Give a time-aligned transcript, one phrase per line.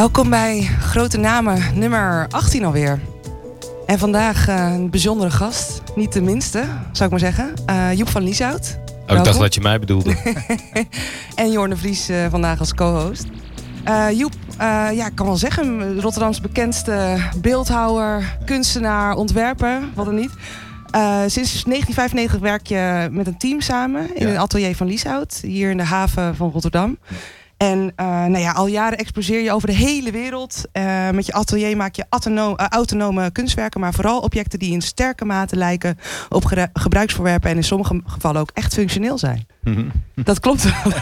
[0.00, 3.00] Welkom bij Grote Namen, nummer 18 alweer.
[3.86, 7.52] En vandaag uh, een bijzondere gast, niet de minste, zou ik maar zeggen.
[7.70, 8.78] Uh, Joep van Lieshout.
[9.06, 10.16] Oh, ik dacht dat je mij bedoelde.
[11.34, 13.24] en Jorne Vries uh, vandaag als co-host.
[14.12, 20.32] Joep, ja, ik kan wel zeggen, Rotterdams bekendste beeldhouwer, kunstenaar, ontwerper, wat dan niet.
[21.26, 24.32] sinds 1995 werk je met een team samen in ja.
[24.32, 26.98] een atelier van Lieshout, hier in de haven van Rotterdam.
[27.60, 30.62] En uh, nou ja, al jaren exposeer je over de hele wereld.
[30.72, 34.80] Uh, met je atelier maak je autonome, uh, autonome kunstwerken, maar vooral objecten die in
[34.80, 39.46] sterke mate lijken op gebruiksvoorwerpen en in sommige gevallen ook echt functioneel zijn.
[39.62, 39.92] Mm -hmm.
[40.24, 40.92] Dat klopt wel.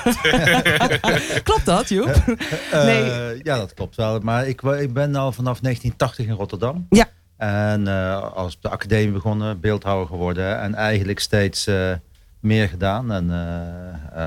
[1.49, 2.25] klopt dat, Joep?
[2.73, 3.41] nee.
[3.43, 4.21] Ja, dat klopt wel.
[4.21, 6.87] Maar ik, ik ben al vanaf 1980 in Rotterdam.
[6.91, 7.07] Ja.
[7.37, 7.87] En
[8.35, 10.61] als op de academie begonnen, beeldhouwer geworden.
[10.61, 11.67] En eigenlijk steeds
[12.41, 14.23] meer gedaan en uh,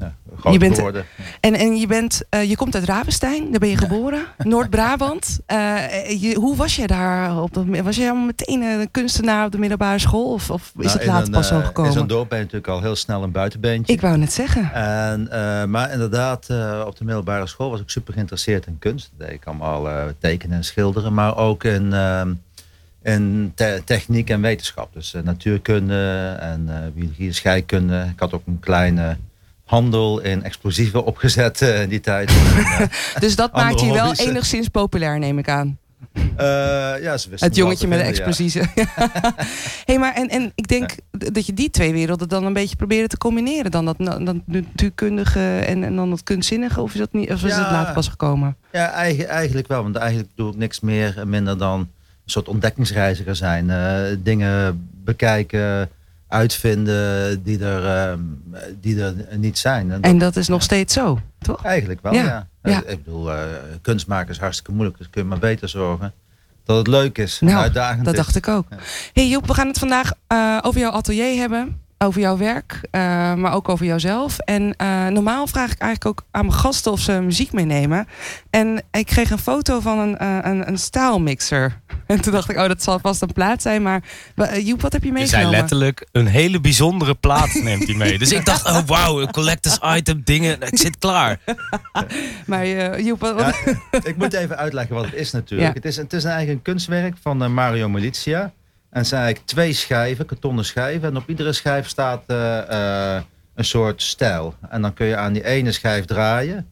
[0.00, 1.04] uh, groot je bent, geworden.
[1.40, 5.40] En, en je, bent, je komt uit Ravenstein, daar ben je geboren, Noord-Brabant.
[6.34, 7.42] hoe was je daar?
[7.42, 10.32] Op dat, was je meteen een kunstenaar op de middelbare school?
[10.32, 11.90] Of, of is nou, het later pas zo gekomen?
[11.90, 13.92] In zo'n dorp ben je natuurlijk al heel snel een buitenbeentje.
[13.92, 14.72] Ik wou net zeggen.
[14.72, 15.28] En,
[15.70, 16.48] maar inderdaad,
[16.86, 19.10] op de middelbare school was ik super geïnteresseerd in kunst.
[19.18, 21.92] Ik kan al tekenen en schilderen, maar ook in
[23.02, 24.92] en te techniek en wetenschap.
[24.92, 28.06] Dus uh, natuurkunde en uh, biologie en scheikunde.
[28.12, 29.16] Ik had ook een kleine
[29.64, 32.32] handel in explosieven opgezet uh, in die tijd.
[33.20, 35.78] dus dat maakt je wel enigszins populair, neem ik aan.
[37.00, 38.70] ja, ze het jongetje met de explosieven.
[38.74, 38.86] Ja.
[39.84, 43.08] hey, maar en, en ik denk dat je die twee werelden dan een beetje proberen
[43.08, 43.70] te combineren.
[43.70, 46.80] Dan dat, dat natuurkundige en, en dan dat kunstzinnige.
[46.80, 47.30] Of is dat niet?
[47.30, 48.56] Of is ja, het later pas gekomen?
[48.72, 49.82] Ja, eigenlijk wel.
[49.82, 51.88] Want eigenlijk doe ik niks meer en minder dan
[52.24, 53.68] soort ontdekkingsreiziger zijn.
[53.68, 55.90] Uh, dingen bekijken,
[56.28, 58.18] uitvinden die er, uh,
[58.80, 59.90] die er niet zijn.
[59.90, 61.64] En dat, en dat is nog steeds zo, toch?
[61.64, 62.48] Eigenlijk wel, ja.
[62.62, 62.82] ja.
[62.86, 63.42] Ik bedoel, uh,
[63.82, 64.98] kunstmaken is hartstikke moeilijk.
[64.98, 66.12] Dus kun je maar beter zorgen
[66.64, 68.20] dat het leuk is nou, uitdagend dat is.
[68.20, 68.66] dacht ik ook.
[69.12, 70.12] Hey Joep, we gaan het vandaag
[70.62, 73.00] over jouw atelier hebben over jouw werk, uh,
[73.34, 74.38] maar ook over jouzelf.
[74.38, 78.06] En uh, normaal vraag ik eigenlijk ook aan mijn gasten of ze muziek meenemen.
[78.50, 81.70] En ik kreeg een foto van een, uh, een, een staalmixer.
[82.06, 83.82] En toen dacht ik, oh, dat zal vast een plaat zijn.
[83.82, 84.02] Maar
[84.60, 85.50] Joep, wat heb je meegenomen?
[85.50, 88.18] Je zei letterlijk, een hele bijzondere plaat neemt hij mee.
[88.22, 91.38] Dus ik dacht, oh wauw, een collectors item, dingen, ik zit klaar.
[92.46, 92.66] maar
[93.00, 93.38] Joep, wat...
[93.38, 95.68] Ja, ik moet even uitleggen wat het is natuurlijk.
[95.68, 95.74] Ja.
[95.74, 98.52] Het, is, het is een eigen kunstwerk van Mario Militia.
[98.92, 101.08] En zijn eigenlijk twee schijven, kartonnen schijven.
[101.08, 102.36] En op iedere schijf staat uh,
[102.70, 103.20] uh,
[103.54, 104.54] een soort stijl.
[104.70, 106.66] En dan kun je aan die ene schijf draaien.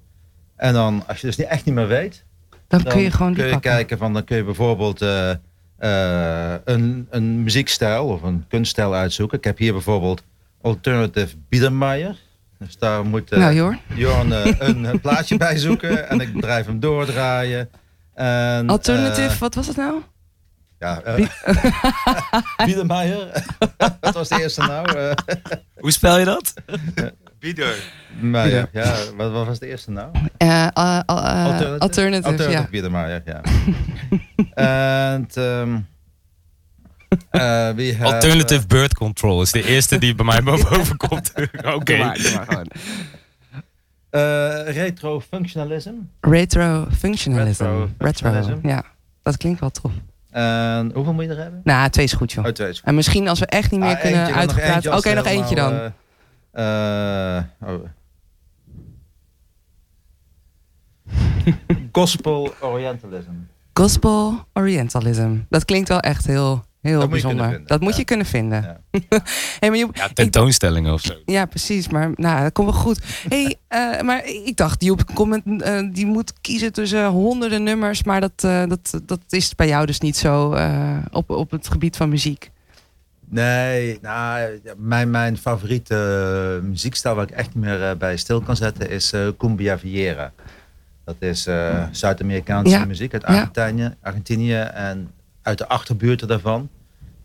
[0.57, 2.25] En dan, als je dus niet echt niet meer weet...
[2.69, 5.31] Dan, dan kun je gewoon kun je kijken van, dan kun je bijvoorbeeld uh,
[6.65, 9.39] een, een muziekstijl of een kunststijl uitzoeken.
[9.39, 10.23] Ik heb hier bijvoorbeeld
[10.61, 12.17] Alternative Biedermeier.
[12.59, 14.31] Dus daar moet nou, Jorn
[14.85, 16.09] een plaatje bij zoeken.
[16.09, 17.71] En ik blijf hem doordraaien.
[18.15, 20.03] En, Alternative, wat was het nou?
[20.81, 21.29] Ja, uh,
[22.65, 23.45] Biedermeijer.
[24.01, 24.99] Wat was de eerste nou?
[24.99, 25.13] Uh,
[25.85, 26.55] Hoe spel je dat?
[27.39, 27.77] Bieder.
[28.21, 28.95] Meijer, ja.
[29.17, 30.11] Wat, wat, was de eerste nou?
[30.39, 31.79] Uh, alternative.
[31.79, 32.69] Alternative, alternative ja.
[32.71, 33.41] Biedermeijer, ja.
[35.15, 35.29] En...
[35.43, 35.87] Um,
[37.31, 41.33] uh, we have, Alternative Bird Control is de eerste die bij mij boven komt.
[41.57, 41.75] Oké.
[41.75, 42.17] Okay.
[44.11, 45.93] Uh, retro functionalism.
[46.21, 47.65] Retro functionalism.
[47.99, 48.85] Retro, Retro, ja.
[49.23, 49.93] Dat klinkt wel tof.
[50.95, 51.61] Hoeveel moet je er hebben?
[51.65, 52.45] Nou, twee is goed, joh.
[52.45, 52.89] Oh, twee is goed.
[52.89, 54.91] En misschien als we echt niet meer ah, kunnen uitpraten.
[54.91, 55.93] Oké, okay, nog eentje dan.
[56.55, 57.85] Uh, oh.
[61.93, 63.31] Gospel Orientalism.
[63.73, 65.37] Gospel Orientalism.
[65.49, 67.51] Dat klinkt wel echt heel Heel dat bijzonder.
[67.51, 68.63] Moet dat moet je kunnen vinden.
[68.91, 69.01] Ja,
[69.61, 71.15] hey, maar je, ja tentoonstellingen of zo.
[71.25, 71.89] Ja, precies.
[71.89, 73.01] Maar nou, dat komt wel goed.
[73.29, 78.03] hey, uh, maar ik dacht, die, op comment, uh, die moet kiezen tussen honderden nummers.
[78.03, 80.57] Maar dat, uh, dat, dat is bij jou dus niet zo
[81.11, 82.51] op, op het gebied van muziek.
[83.29, 88.91] Nee, nou, mijn, mijn favoriete muziekstijl waar ik echt niet meer bij stil kan zetten
[88.91, 90.33] is Cumbia Viera.
[91.05, 91.43] Dat is
[91.91, 92.85] Zuid-Amerikaanse ja.
[92.85, 94.61] muziek uit Argentinië, Argentinië.
[94.61, 95.11] En
[95.51, 96.69] uit de achterbuurten daarvan.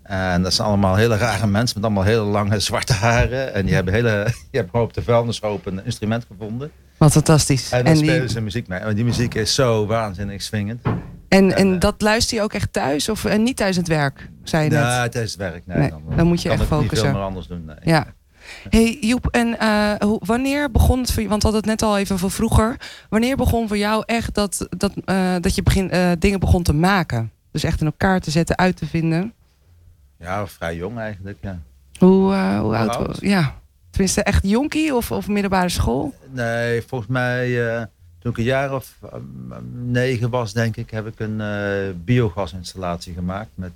[0.03, 3.53] En dat zijn allemaal hele rare mensen met allemaal hele lange zwarte haren.
[3.53, 6.71] En die hebben, hele, die hebben op de vuilnishoop een instrument gevonden.
[6.97, 7.71] Wat fantastisch.
[7.71, 8.29] En dan spelen die...
[8.29, 8.79] ze muziek mee.
[8.79, 10.81] En die muziek is zo waanzinnig swingend.
[11.29, 14.29] En, en, uh, dat luister je ook echt thuis of en niet thuis het werk,
[14.43, 14.79] zei je net?
[14.79, 15.67] Ja, tijdens het werk.
[15.67, 16.89] Nee, nee dan, dan, moet je echt focussen.
[16.89, 17.65] niet veel meer anders doen.
[17.65, 17.75] Nee.
[17.83, 18.05] Ja.
[18.69, 21.97] Hey Joep, en uh, wanneer begon het voor je, want we hadden het net al
[21.97, 22.77] even van vroeger.
[23.09, 27.31] Wanneer begon voor jou echt dat, dat, uh, dat je begin, dingen begon te maken?
[27.55, 29.33] Dus echt in elkaar te zetten, uit te vinden.
[30.17, 31.59] Ja, vrij jong eigenlijk, ja.
[31.99, 32.95] Hoe, uh, hoe oud?
[32.95, 33.17] oud?
[33.21, 33.55] Ja.
[33.89, 36.13] Tenminste, echt jonkie of, of middelbare school?
[36.31, 37.83] Nee, volgens mij uh,
[38.19, 38.99] toen ik een jaar of
[39.73, 41.41] negen was, denk ik, heb ik een
[42.05, 43.73] biogasinstallatie gemaakt met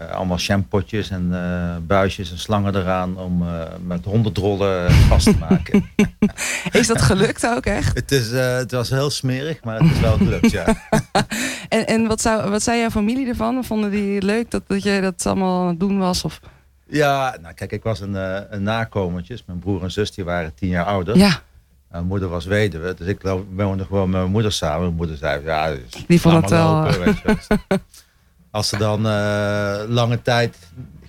[0.00, 5.36] uh, allemaal shampootjes en uh, buisjes en slangen eraan om uh, met honderdrollen vast te
[5.38, 5.90] maken.
[6.80, 7.96] is dat gelukt ook echt?
[7.96, 10.64] Het, is, het was heel smerig, maar het is wel gelukt, ja.
[11.68, 13.64] en en wat, zou, wat zei jouw familie ervan?
[13.64, 16.24] Vonden die leuk dat, dat je dat allemaal aan het doen was?
[16.24, 16.40] Of?
[16.86, 18.14] Ja, nou kijk, ik was een,
[18.54, 19.38] een nakomertje.
[19.46, 21.16] Mijn broer en zus die waren tien jaar ouder.
[21.16, 21.42] Ja.
[21.90, 23.20] Mijn moeder was weduwe, dus ik
[23.54, 24.80] woonde gewoon met mijn moeder samen.
[24.80, 26.72] Mijn moeder zei, ja, dus die vond het wel...
[26.72, 27.16] Lopen,
[28.50, 30.56] Als ze dan uh, lange tijd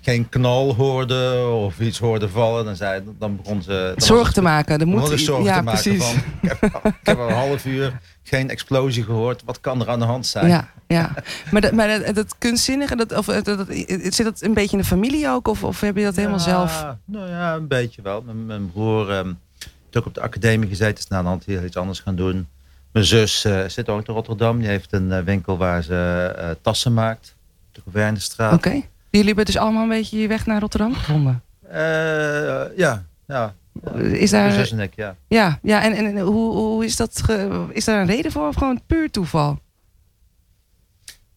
[0.02, 3.94] geen knal hoorden of iets hoorden vallen, dan, zei, dan begon ze...
[3.96, 4.80] Dan zorg te maken.
[4.80, 6.04] Er moet zorg ja, te maken precies.
[6.04, 9.42] van, ik heb, ik heb al een half uur geen explosie gehoord.
[9.46, 10.48] Wat kan er aan de hand zijn?
[10.48, 11.14] Ja, ja.
[11.52, 14.82] maar, dat, maar dat, dat kunstzinnige, dat, of, dat, dat, zit dat een beetje in
[14.82, 15.48] de familie ook?
[15.48, 16.86] Of, of heb je dat helemaal zelf?
[17.06, 18.22] Nou ja, een beetje wel.
[18.22, 19.40] Mijn, mijn broer um,
[19.84, 20.98] heeft ook op de academie gezeten.
[20.98, 22.48] Is na de hand heel iets anders gaan doen.
[22.98, 24.60] Mijn zus uh, zit ook in Rotterdam.
[24.60, 27.36] Die heeft een uh, winkel waar ze uh, tassen maakt
[27.72, 28.54] de straat.
[28.54, 28.82] Oké.
[29.10, 31.42] Jullie hebben dus allemaal een beetje je weg naar Rotterdam gevonden?
[32.76, 33.54] Ja, ja.
[33.96, 35.16] Is daar, zus en ik, ja.
[35.28, 37.24] Ja, ja en, en hoe, hoe is dat?
[37.72, 39.60] is daar een reden voor of gewoon puur toeval?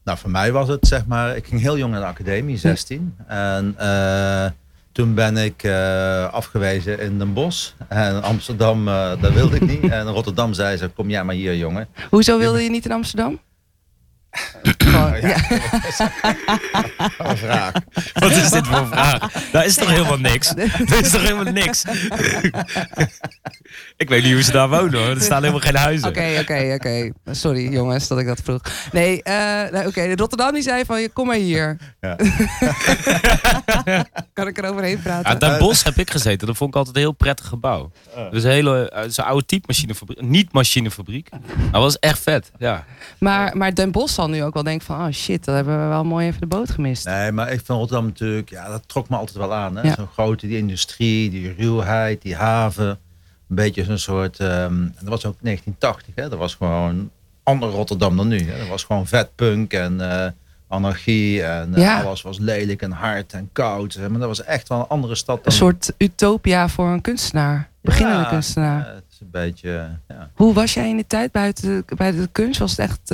[0.03, 3.15] Nou, voor mij was het zeg maar, ik ging heel jong naar de academie, 16.
[3.27, 4.45] En uh,
[4.91, 7.71] toen ben ik uh, afgewezen in Den Bosch.
[7.87, 9.91] En Amsterdam, uh, daar wilde ik niet.
[10.01, 11.87] En Rotterdam zei ze, kom jij maar hier jongen.
[12.09, 13.39] Hoezo wilde je niet in Amsterdam?
[14.77, 15.37] Gewoon, ja.
[17.35, 17.71] vraag.
[18.13, 19.31] Wat is dit voor een vraag?
[19.51, 20.53] Daar is toch helemaal niks?
[20.55, 21.83] Er is toch helemaal niks?
[23.97, 25.09] ik weet niet hoe ze daar wonen hoor.
[25.09, 26.09] Er staan helemaal geen huizen.
[26.09, 27.11] Oké, oké, oké.
[27.31, 28.61] Sorry jongens dat ik dat vroeg.
[28.91, 29.87] Nee, uh, oké.
[29.87, 30.13] Okay.
[30.13, 31.77] Rotterdam die zei van, kom maar hier.
[31.99, 32.15] Ja.
[34.33, 35.31] kan ik er overheen praten?
[35.31, 36.47] Ja, Den Bos heb ik gezeten.
[36.47, 37.91] Dat vond ik altijd een heel prettig gebouw.
[38.31, 40.21] Dus een hele, uh, zo'n oude type machinefabriek.
[40.21, 41.29] Niet machinefabriek.
[41.71, 42.85] Dat was echt vet, ja.
[43.17, 46.03] Maar, maar Den Bos nu ook wel denken van, oh shit, dat hebben we wel
[46.03, 47.05] mooi even de boot gemist.
[47.05, 49.77] Nee, maar ik van Rotterdam natuurlijk, ja, dat trok me altijd wel aan.
[49.77, 49.93] Hè?
[49.93, 52.87] Zo'n grote, die industrie, die ruwheid, die haven.
[52.87, 56.29] Een beetje zo'n soort, um, dat was ook 1980, hè?
[56.29, 57.09] dat was gewoon
[57.43, 58.39] ander Rotterdam dan nu.
[58.51, 58.57] Hè?
[58.57, 60.25] Dat was gewoon vet punk en uh,
[60.67, 63.97] anarchie en uh, alles was lelijk en hard en koud.
[64.09, 65.35] Maar dat was echt wel een andere stad.
[65.35, 65.45] Dan...
[65.45, 68.85] Een soort utopia voor een kunstenaar, beginnende kunstenaar.
[68.85, 70.29] Ja, het is een beetje, ja.
[70.33, 72.59] Hoe was jij in de tijd buiten bij de kunst?
[72.59, 73.11] Was het echt...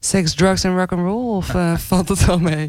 [0.00, 1.36] Seks, drugs en rock and roll?
[1.36, 2.68] Of uh, valt het wel mee?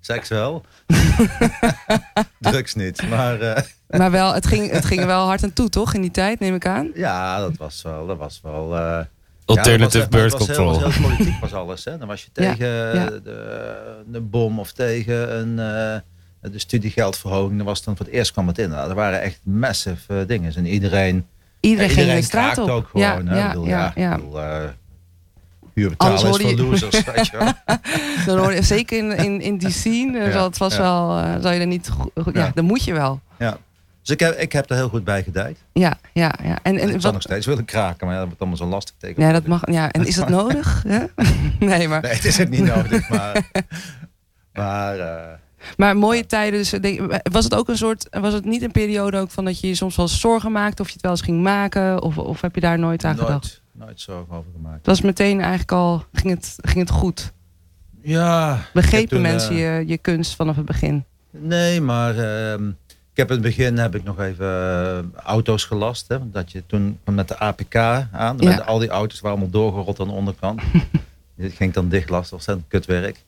[0.00, 0.64] Seks wel.
[2.40, 3.08] drugs niet.
[3.08, 3.56] Maar, uh...
[3.98, 5.94] maar wel, het ging, het ging er wel hard aan toe, toch?
[5.94, 6.90] In die tijd, neem ik aan.
[6.94, 8.06] Ja, dat was wel.
[8.06, 9.00] Dat was wel uh...
[9.46, 10.78] Alternative ja, birth control.
[10.78, 11.84] Heel, heel politiek was alles.
[11.84, 11.98] Hè?
[11.98, 13.10] Dan was je tegen ja, ja.
[13.10, 17.56] De, de, bom of tegen een, uh, de studiegeldverhoging.
[17.56, 18.68] Dan was dan voor het eerst kwam het in.
[18.68, 20.54] Nou, er waren echt massive uh, dingen.
[20.54, 21.26] En iedereen,
[21.60, 22.68] iedereen, ging de straat op.
[22.68, 23.24] ook gewoon.
[23.24, 24.14] Ja, ja, bedoel, ja, ja.
[24.14, 24.40] Bedoel,
[25.80, 27.04] huur betalen is voor losers.
[28.26, 31.54] dan hoor je, zeker in, in, in die scene, ja, het was wel, uh, zou
[31.54, 33.20] je er niet goed, ja, dan moet je wel.
[33.38, 33.58] Ja.
[34.00, 35.58] Dus ik heb, ik heb er heel goed bij gedijd.
[35.72, 36.58] Ja, ja, ja.
[36.62, 39.22] En, en, ik zou nog steeds willen kraken, maar dat wordt allemaal zo lastig tegen.
[39.22, 39.70] Ja, dat mag.
[39.70, 40.84] Ja, en is dat nodig?
[41.58, 42.02] nee, maar.
[42.02, 43.50] Nee, het is ook niet nodig, maar.
[44.52, 45.32] maar uh,
[45.76, 49.30] maar mooie tijden, dus was het ook een soort, was het niet een periode ook
[49.30, 52.02] van dat je je soms wel zorgen maakte of je het wel eens ging maken?
[52.02, 53.62] Of, of heb je daar nooit aan nooit, gedacht?
[53.78, 54.84] Nooit zorgen over gemaakt.
[54.84, 57.32] Dat was meteen eigenlijk al, ging het, ging het goed?
[58.02, 58.58] Ja.
[58.72, 61.04] Begrepen mensen uh, je, je kunst vanaf het begin?
[61.30, 66.08] Nee, maar uh, ik heb in het begin heb ik nog even uh, auto's gelast.
[66.08, 68.48] Hè, dat je toen met de APK aan, ja.
[68.48, 70.60] met al die auto's waren allemaal doorgerold aan de onderkant.
[71.36, 73.24] Dit ging dan dicht last, ontzettend kutwerk.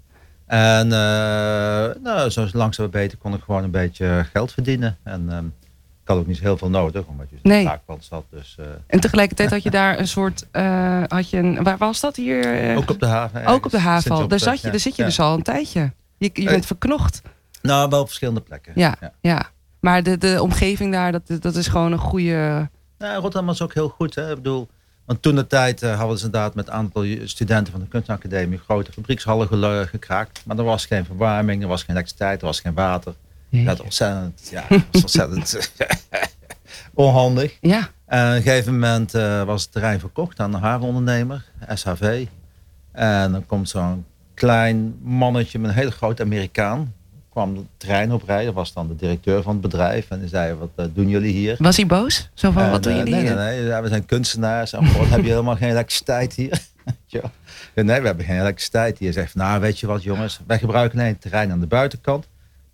[0.47, 4.97] En uh, nou, zo langzaam beter kon ik gewoon een beetje geld verdienen.
[5.03, 5.68] En ik
[6.09, 7.65] had ook niet heel veel nodig, omdat je nee.
[7.65, 8.25] vaakpand zat.
[8.31, 12.01] Dus, uh, en tegelijkertijd had je daar een soort, uh, had je een, waar was
[12.01, 12.77] dat hier?
[12.77, 13.47] ook op de haven.
[13.47, 14.29] Ook op de haven al.
[14.29, 15.09] Daar, zat je, daar zit je ja.
[15.09, 15.93] dus al een tijdje.
[16.17, 17.23] Je, je bent verknocht.
[17.63, 18.73] Nou, wel op verschillende plekken.
[18.75, 19.13] Ja, ja.
[19.21, 19.51] ja.
[19.81, 22.69] Maar de, de omgeving daar, dat, dat is gewoon een goede...
[22.99, 24.15] Nou, Rotterdam was ook heel goed.
[24.15, 24.31] Hè?
[24.31, 24.69] Ik bedoel,
[25.05, 28.59] want toen de tijd uh, hadden ze inderdaad met een aantal studenten van de kunstacademie
[28.59, 30.43] grote fabriekshallen gekraakt.
[30.45, 33.15] Maar er was geen verwarming, er was geen elektriciteit, er was geen water.
[33.49, 33.65] Ja.
[33.65, 35.73] Dat ontzettend, ja, was ontzettend
[36.95, 37.57] onhandig.
[37.61, 37.91] Ja.
[38.07, 42.27] En op een gegeven moment uh, was het terrein verkocht aan een havenondernemer, SHV.
[42.93, 46.95] En dan komt zo'n klein mannetje met een hele grote Amerikaan
[47.31, 48.47] kwam de trein oprijden.
[48.47, 50.11] Dat was dan de directeur van het bedrijf.
[50.11, 51.57] En die zei, wat uh, doen jullie hier?
[51.59, 52.31] Was hij boos?
[52.35, 53.35] Zo van, wat doen jullie nee, hier?
[53.35, 54.73] Nee, nee, we zijn kunstenaars.
[54.73, 56.61] En god, heb je helemaal geen elektriciteit hier?
[57.07, 57.21] ja.
[57.75, 59.13] Nee, we hebben geen elektriciteit hier.
[59.13, 62.27] Zegt, nou weet je wat jongens, wij gebruiken alleen het terrein aan de buitenkant.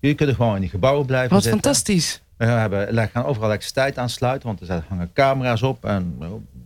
[0.04, 1.62] Jullie kunnen gewoon in die gebouwen blijven Wat zitten.
[1.62, 2.20] fantastisch.
[2.36, 5.84] We hebben, gaan overal elektriciteit aansluiten, want er hangen camera's op.
[5.84, 6.18] En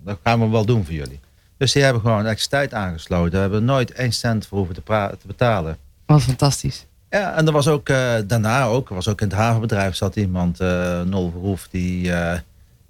[0.05, 1.21] dat gaan we wel doen voor jullie.
[1.57, 3.33] Dus die hebben gewoon elektriciteit aangesloten.
[3.33, 4.83] We hebben nooit één cent voor hoeven te,
[5.21, 5.77] te betalen.
[6.07, 6.87] Wat fantastisch.
[7.11, 10.17] Ja, en er was ook uh, daarna ook, er was ook in het havenbedrijf zat
[10.17, 12.33] iemand, uh, Nol Verhoef, die, uh,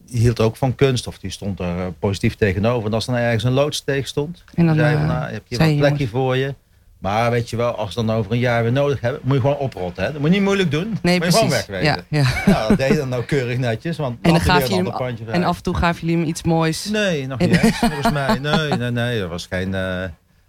[0.07, 1.07] die, hield ook van kunst.
[1.07, 2.88] Of die stond er positief tegenover.
[2.88, 5.43] En als er nou ergens een loods tegen stond, en dan zei van, nou, heb
[5.49, 6.55] je een plekje voor je.
[6.99, 9.40] Maar weet je wel, als we dan over een jaar weer nodig hebben, moet je
[9.40, 10.05] gewoon oprotten.
[10.05, 10.12] Hè?
[10.12, 10.99] Dat moet je niet moeilijk doen.
[11.02, 11.85] Nee, moet je gewoon wegwezen.
[11.85, 12.25] Ja, ja.
[12.52, 13.97] Nou, dat deed je dan nauwkeurig netjes.
[13.97, 14.87] Want en, dan gaf je hem,
[15.26, 16.85] en af en toe gaven jullie hem iets moois.
[16.85, 18.38] Nee, nog niet eens, volgens mij.
[18.38, 19.21] Nee, nee, nee.
[19.21, 19.73] Dat was geen...
[19.73, 20.05] Uh,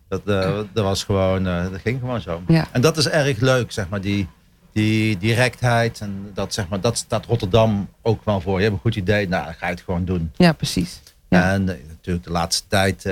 [0.08, 1.48] dat, uh, dat was gewoon...
[1.48, 2.42] Uh, dat ging gewoon zo.
[2.48, 2.68] Ja.
[2.72, 4.02] En dat is erg leuk, zeg maar.
[4.02, 4.28] Die,
[4.74, 6.00] die directheid.
[6.00, 8.56] En dat, zeg maar, dat staat Rotterdam ook wel voor.
[8.58, 9.28] Je hebt een goed idee.
[9.28, 10.32] Nou, dan ga je het gewoon doen.
[10.36, 11.02] Ja, precies.
[11.28, 11.54] Ja.
[11.54, 13.06] En natuurlijk de laatste tijd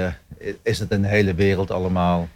[0.63, 2.27] is het in de hele wereld allemaal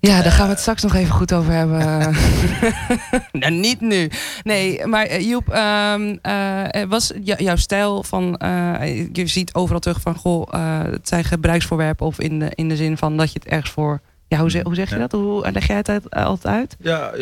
[0.00, 1.78] ja, daar gaan we het straks nog even goed over hebben.
[3.40, 4.10] nou, niet nu.
[4.42, 8.40] Nee, maar eh, Joep, um, uh, was jouw stijl van...
[8.42, 10.14] Uh, je ziet overal terug van...
[10.14, 10.52] Goh,
[10.90, 14.00] het zijn gebruiksvoorwerpen of in de, in de zin van dat je het ergens voor...
[14.28, 15.12] Ja, hoe, zeg, hoe zeg je dat?
[15.12, 16.76] Hoe leg jij het altijd uit?
[16.80, 17.12] Ja,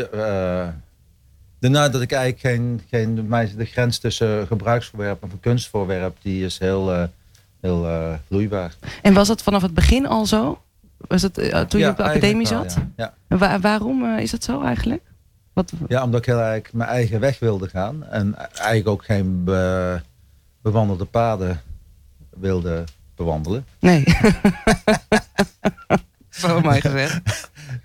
[1.58, 2.82] daarna dat ik eigenlijk geen...
[2.90, 6.16] geen de grens tussen gebruiksvoorwerp en kunstvoorwerp...
[6.22, 7.08] die is heel,
[7.60, 7.88] heel
[8.26, 8.74] vloeibaar.
[9.02, 10.60] En was dat vanaf het begin al zo?
[10.98, 12.76] Was het uh, toen je op de academie zat?
[12.96, 13.14] ja.
[13.28, 15.02] En waarom uh, is dat zo eigenlijk?
[15.52, 15.72] Wat...
[15.88, 18.04] Ja, omdat ik heel eigenlijk mijn eigen weg wilde gaan.
[18.04, 20.00] En eigenlijk ook geen be
[20.62, 21.60] bewandelde paden
[22.30, 22.84] wilde
[23.14, 23.66] bewandelen.
[23.80, 24.04] Nee.
[26.30, 27.20] zo mooi gezegd.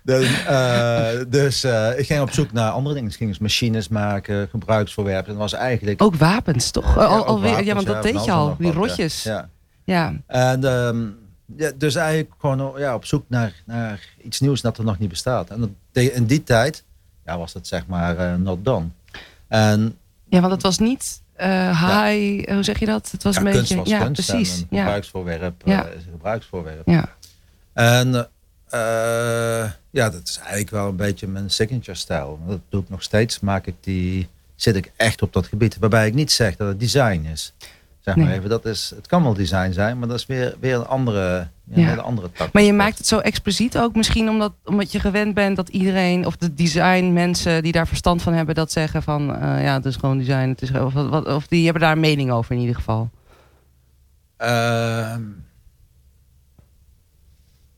[0.03, 1.63] dus, uh, dus
[1.97, 3.09] ik ging op zoek naar andere dingen.
[3.09, 5.33] Ik ging dus machines maken, gebruiksvoorwerpen.
[5.33, 6.01] En was eigenlijk...
[6.01, 6.95] Ook wapens, toch?
[6.95, 8.55] ja, alweer, wapens, ja, want dat deed je al.
[8.57, 9.23] Die rotjes.
[9.23, 9.49] Ja.
[9.83, 10.13] ja.
[10.27, 10.63] En...
[10.63, 11.20] Um,
[11.55, 15.09] ja, dus eigenlijk gewoon ja, op zoek naar, naar iets nieuws dat er nog niet
[15.09, 15.49] bestaat.
[15.49, 16.83] En in die tijd
[17.25, 18.85] ja, was het zeg maar uh, not done.
[19.47, 19.97] En,
[20.29, 23.11] ja, want het was niet uh, high, hoe zeg je dat?
[23.11, 23.75] Het was ja, een beetje...
[23.75, 24.59] Was ja, kunst precies.
[24.59, 25.85] En een gebruiksvoorwerp ja.
[25.85, 26.87] Uh, is een gebruiksvoorwerp.
[26.87, 27.15] Ja.
[27.73, 28.27] En
[29.89, 32.39] ja, dat is eigenlijk wel een beetje mijn signature stijl.
[32.47, 33.39] Dat doe ik nog steeds.
[33.39, 35.77] Maak ik die, zit ik echt op dat gebied.
[35.77, 37.53] Waarbij ik niet zeg dat het design is.
[38.01, 40.75] Zeg maar even, dat is, het kan wel design zijn, maar dat is weer, weer
[40.75, 42.53] een andere, ja, Een andere tak.
[42.53, 46.25] Maar je maakt het zo expliciet ook misschien omdat, omdat je gewend bent dat iedereen,
[46.25, 49.85] of de design mensen die daar verstand van hebben, dat zeggen van uh, ja, het
[49.85, 50.49] is gewoon design.
[50.49, 53.09] Het is, of, wat, of die hebben daar een mening over in ieder geval.
[54.41, 55.15] Uh,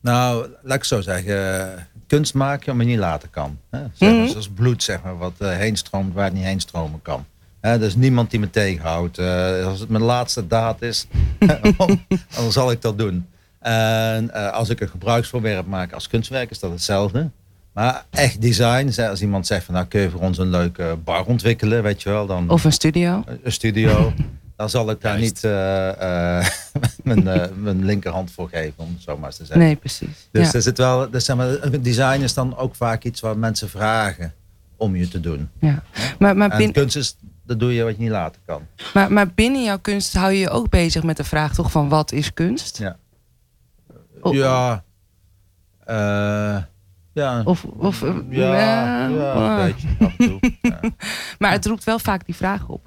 [0.01, 1.87] nou, laat ik zo zeggen.
[2.07, 3.59] Kunst maken, maar niet laten kan.
[3.69, 3.79] Hè?
[3.79, 4.29] Zeg maar, mm -hmm.
[4.29, 7.25] Zoals bloed, zeg maar, wat uh, heen stroomt waar het niet heen stromen kan.
[7.71, 9.19] Er is niemand die me tegenhoudt.
[9.19, 11.07] Uh, als het mijn laatste daad is,
[12.35, 13.27] dan zal ik dat doen.
[13.59, 17.29] En uh, als ik een gebruiksvoorwerp maak als kunstwerk, is dat hetzelfde.
[17.73, 21.25] Maar echt design, als iemand zegt van nou kun je voor ons een leuke bar
[21.25, 22.25] ontwikkelen, weet je wel.
[22.25, 23.23] Dan, of een studio.
[23.43, 24.13] Een studio.
[24.57, 25.43] dan zal ik daar Juist.
[25.43, 26.47] niet uh,
[27.23, 29.65] mijn, mijn linkerhand voor geven, om het zo maar eens te zeggen.
[29.65, 30.27] Nee, precies.
[30.31, 30.53] Dus ja.
[30.53, 34.33] er zit wel, dus zeg maar, design is dan ook vaak iets waar mensen vragen
[34.77, 35.49] om je te doen.
[35.59, 35.83] Ja.
[36.19, 38.67] Maar, maar en kunst is, dat doe je wat je niet laten kan.
[38.93, 41.89] Maar, maar binnen jouw kunst hou je je ook bezig met de vraag toch van
[41.89, 42.77] wat is kunst?
[42.77, 42.97] Ja.
[44.21, 44.33] Oh.
[44.33, 44.83] Ja.
[45.87, 46.63] Uh,
[47.13, 47.41] ja.
[47.43, 49.87] Of, of uh, ja, ja, ja, een beetje.
[49.99, 50.39] Af en toe.
[50.61, 50.79] ja.
[51.39, 52.85] maar het roept wel vaak die vraag op.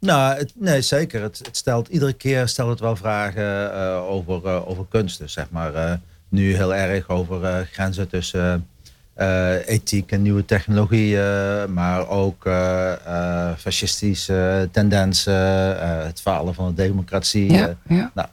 [0.00, 1.22] Nou, het, nee, zeker.
[1.22, 5.18] Het, het, stelt, iedere keer stelt het wel vragen uh, over, over kunst.
[5.18, 8.68] Dus zeg maar nu heel erg over grenzen tussen
[9.66, 11.72] ethiek en nieuwe technologieën.
[11.72, 12.42] Maar ook
[13.56, 16.06] fascistische tendensen.
[16.06, 17.52] het falen van de democratie.
[17.52, 18.10] Ja, ja.
[18.14, 18.28] Nou,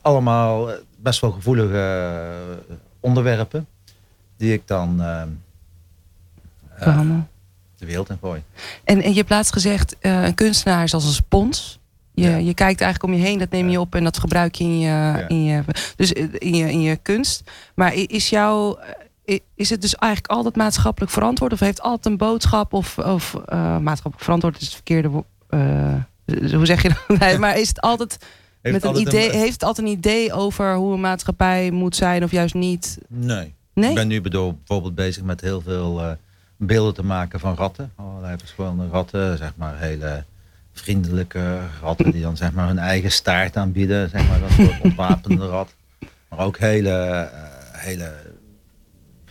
[0.00, 2.14] allemaal best wel gevoelige
[3.00, 3.66] onderwerpen.
[4.36, 5.02] Die ik dan
[7.78, 8.42] de wereld in gooi.
[8.84, 11.78] En, en je hebt laatst gezegd, een kunstenaar is als een spons.
[12.14, 12.36] Je, ja.
[12.36, 14.78] je kijkt eigenlijk om je heen, dat neem je op en dat gebruik je in
[14.78, 15.28] je, ja.
[15.28, 15.62] in je,
[15.96, 17.50] dus in je, in je kunst.
[17.74, 18.78] Maar is jouw,
[19.54, 21.52] is het dus eigenlijk altijd maatschappelijk verantwoord?
[21.52, 22.72] Of heeft altijd een boodschap?
[22.72, 25.24] Of, of uh, maatschappelijk verantwoord is het verkeerde
[26.26, 27.18] hoe zeg je dat?
[27.18, 28.18] Nee, maar is het altijd
[28.62, 29.38] heeft met een idee, een...
[29.38, 32.98] heeft het altijd een idee over hoe een maatschappij moet zijn of juist niet?
[33.08, 33.54] Nee.
[33.74, 33.88] nee?
[33.88, 36.10] Ik ben nu bijvoorbeeld bezig met heel veel uh,
[36.56, 37.92] beelden te maken van ratten.
[37.94, 40.24] Allerlei verschillende ratten, zeg maar hele
[40.72, 44.08] vriendelijke ratten die dan zeg maar hun eigen staart aanbieden.
[44.08, 45.74] Zeg maar dat soort ontwapende rat.
[46.28, 47.28] Maar ook hele,
[47.72, 48.12] hele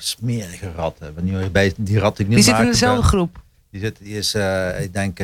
[0.06, 1.14] smerige ratten.
[1.22, 3.42] Nu bij die rat die ik nu Die zit in dezelfde ben, groep?
[3.72, 5.18] Die, zit, die is, uh, ik denk,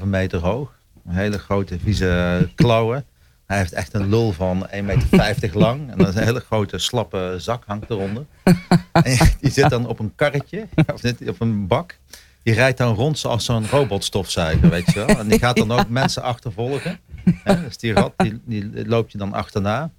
[0.00, 0.74] 3,5 meter hoog.
[1.06, 3.04] Een hele grote vieze klauwen.
[3.46, 4.76] Hij heeft echt een lul van 1,50
[5.10, 5.90] meter lang.
[5.90, 8.24] En dan is een hele grote slappe zak hangt eronder.
[8.92, 11.98] En die zit dan op een karretje, of niet, op een bak.
[12.42, 15.18] Die rijdt dan rond zoals zo'n robotstofzuiger, weet je wel.
[15.18, 16.98] En die gaat dan ook mensen achtervolgen.
[17.64, 19.90] dus die rat die, die loopt je dan achterna.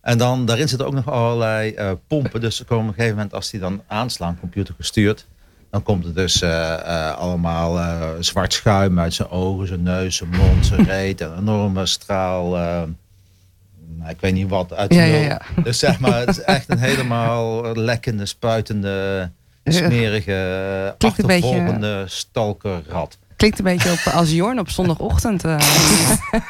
[0.00, 2.40] En dan daarin zitten ook nog allerlei uh, pompen.
[2.40, 5.26] Dus op een gegeven moment als die dan aanslaan, computer gestuurd,
[5.70, 7.78] dan komt er dus uh, uh, allemaal
[8.20, 11.20] zwart schuim uit zijn ogen, zijn neus, zijn mond, zijn reet.
[11.20, 12.50] Een enorme straal,
[14.00, 15.40] nou, ik weet niet wat, uit de ja, ja, ja.
[15.62, 19.30] Dus zeg maar, het is echt een helemaal lekkende, spuitende,
[19.64, 23.18] smerige, achtervolgende stalkerrat.
[23.36, 25.42] Klinkt een beetje op, als Jorn op zondagochtend.
[25.42, 25.60] nou,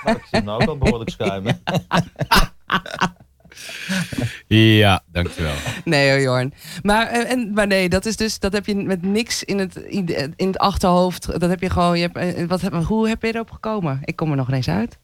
[0.05, 1.61] ik zie nou ook al behoorlijk schuimen.
[4.79, 5.55] ja, dankjewel.
[5.85, 6.55] Nee hoor, Jorn.
[6.83, 9.77] Maar, eh, en, maar nee, dat is dus, dat heb je met niks in het,
[10.37, 11.41] in het achterhoofd.
[11.41, 14.01] Dat heb je gewoon, je hebt, eh, wat, hoe heb je erop gekomen?
[14.05, 14.99] Ik kom er nog eens uit.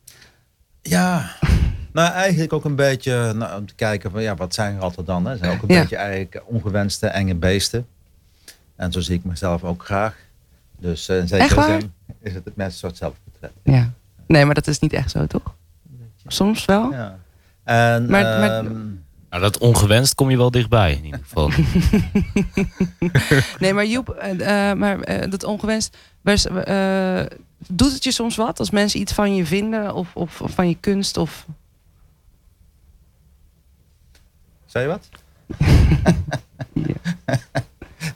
[0.83, 1.31] Ja,
[1.93, 5.27] nou eigenlijk ook een beetje nou, om te kijken van ja, wat zijn ratten dan?
[5.27, 5.37] Hè?
[5.37, 7.87] Zijn ook een beetje eigenlijk ongewenste enge beesten.
[8.77, 10.17] En zo zie ik mezelf ook graag.
[10.79, 13.53] Dus uh, in zekere zin is het het mensen soort zelfportret.
[13.63, 13.93] Ja.
[14.27, 15.55] Nee, maar dat is niet echt zo, toch?
[16.27, 16.93] Soms wel?
[16.93, 17.19] Ja.
[17.67, 18.73] En, maar, maar ehm,
[19.31, 21.51] nou, dat ongewenst kom je wel dichtbij in ieder geval.
[23.59, 25.97] nee, maar Joep, uh, maar uh, dat ongewenst.
[26.25, 27.21] Uh,
[27.69, 30.69] doet het je soms wat als mensen iets van je vinden of, of, of van
[30.69, 31.17] je kunst?
[31.17, 31.47] Of...
[34.67, 35.09] Zei je wat?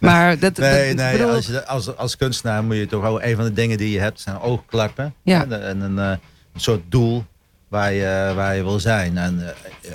[0.00, 1.35] Maar dat, nee, nee bedoel...
[1.35, 4.00] als, je, als, als kunstenaar moet je toch ook een van de dingen die je
[4.00, 5.14] hebt zijn oogklappen.
[5.23, 5.47] Ja.
[5.47, 6.21] En een, een,
[6.54, 7.25] soort doel
[7.70, 9.18] waar je, waar je wil zijn.
[9.18, 9.46] En uh,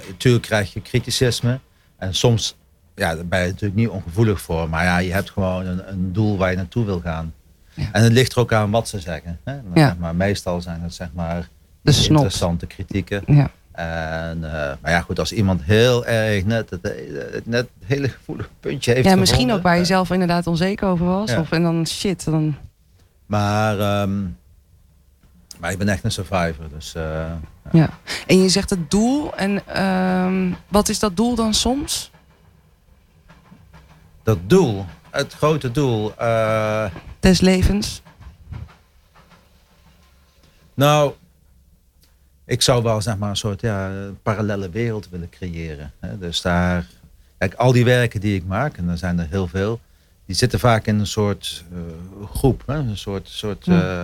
[0.08, 1.60] natuurlijk krijg je criticisme.
[1.98, 2.56] En soms
[2.96, 4.70] ja, daar ben je natuurlijk niet ongevoelig voor.
[4.70, 7.34] Maar ja, je hebt gewoon een, een doel waar je naartoe wil gaan.
[7.74, 7.90] Ja.
[7.92, 9.40] En het ligt er ook aan wat ze zeggen.
[9.44, 9.54] Hè?
[9.54, 9.88] Ja.
[9.88, 11.48] Zeg maar, meestal zijn het zeg maar
[11.82, 13.24] de interessante kritieken.
[13.28, 13.50] Ja.
[13.72, 16.82] En, uh, maar ja, goed, als iemand heel erg net het,
[17.46, 19.06] net het hele gevoelige puntje heeft.
[19.06, 21.36] Ja, misschien ook waar je zelf inderdaad onzeker over was.
[21.36, 22.26] Of en dan shit.
[22.26, 22.56] Dan...
[23.26, 24.38] Maar, um,
[25.60, 26.70] maar ik ben echt een survivor.
[26.70, 27.32] Dus, uh,
[27.72, 27.90] ja.
[28.28, 29.36] En je zegt het doel.
[29.36, 32.12] En uh, wat is dat doel dan soms?
[34.24, 36.14] Dat doel, het grote doel.
[36.22, 36.86] Uh,
[37.20, 38.02] Des levens.
[40.74, 41.14] Nou,
[42.46, 43.92] ik zou wel zeg maar een soort ja,
[44.24, 45.92] parallele wereld willen creëren.
[46.00, 46.18] Hè?
[46.18, 46.88] Dus daar,
[47.38, 49.80] kijk, al die werken die ik maak, en er zijn er heel veel,
[50.26, 51.80] die zitten vaak in een soort uh,
[52.34, 52.64] groep.
[52.66, 52.76] Hè?
[52.76, 54.04] Een soort, soort uh,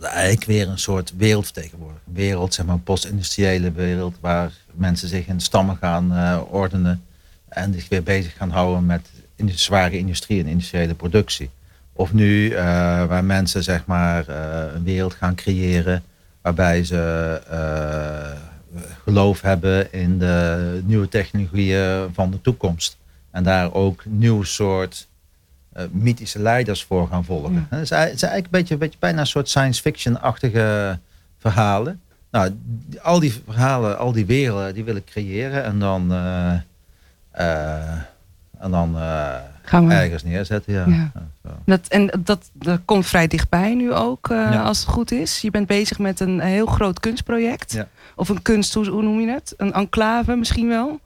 [0.00, 2.02] eigenlijk weer een soort wereldvertegenwoordiger.
[2.12, 7.04] Wereld, zeg maar, post-industriële wereld, waar mensen zich in stammen gaan uh, ordenen
[7.48, 11.50] en zich weer bezig gaan houden met in de zware industrie en industriële productie.
[11.92, 12.54] Of nu,
[13.08, 14.28] waar mensen zeg maar
[14.74, 16.02] een wereld gaan creëren
[16.40, 17.40] waarbij ze
[19.02, 22.96] geloof hebben in de nieuwe technologieën van de toekomst.
[23.30, 25.08] En daar ook nieuw soort
[25.76, 27.52] uh, mythische leiders voor gaan volgen.
[27.54, 27.66] Ja.
[27.68, 30.98] Het, is, eigenlijk een beetje, een beetje bijna een soort science fiction-achtige
[31.38, 32.00] verhalen.
[32.30, 32.58] Nou,
[33.02, 36.52] al die verhalen, al die werelden, die wil ik creëren en dan, uh,
[38.58, 38.96] en dan
[39.70, 39.94] Gaan we...
[39.94, 40.72] ergens neerzetten.
[40.72, 40.86] Ja.
[40.86, 41.12] ja.
[41.64, 45.40] Dat, en dat, dat komt vrij dichtbij nu ook, uh, als het goed is.
[45.40, 47.84] Je bent bezig met een heel groot kunstproject.
[48.16, 49.54] Of een kunst, hoe, hoe noem je het?
[49.56, 51.00] Een enclave misschien wel?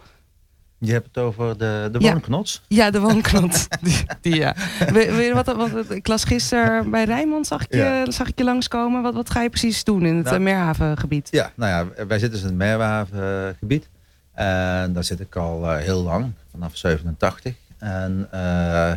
[0.86, 2.62] Je hebt het over de, de woonknots?
[2.68, 3.66] Ja, de woonknots.
[3.80, 4.54] die, die, ja.
[4.92, 8.44] Weet je wat, wat, ik las gisteren bij Rijnmond, zag ik, je, zag ik je
[8.44, 9.02] langskomen.
[9.02, 11.28] Wat, wat ga je precies doen in het nou, Meerhavengebied?
[11.30, 13.88] Ja, nou ja, wij zitten dus in het Meerhavengebied.
[14.32, 17.54] En daar zit ik al uh, heel lang, vanaf 87.
[17.78, 18.90] En uh,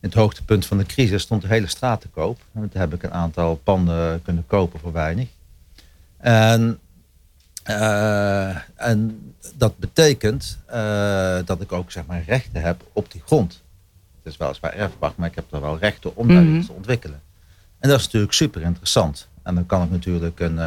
[0.00, 2.40] in het hoogtepunt van de crisis stond de hele straat te koop.
[2.54, 5.28] En toen heb ik een aantal panden kunnen kopen voor weinig.
[6.16, 6.78] En,
[7.70, 13.62] uh, en dat betekent uh, dat ik ook zeg maar, rechten heb op die grond.
[14.22, 16.56] Het is weliswaar erfpacht, maar ik heb er wel rechten om daar mm -hmm.
[16.56, 17.20] iets te ontwikkelen.
[17.78, 19.28] En dat is natuurlijk super interessant.
[19.42, 20.58] En dan kan ik natuurlijk een,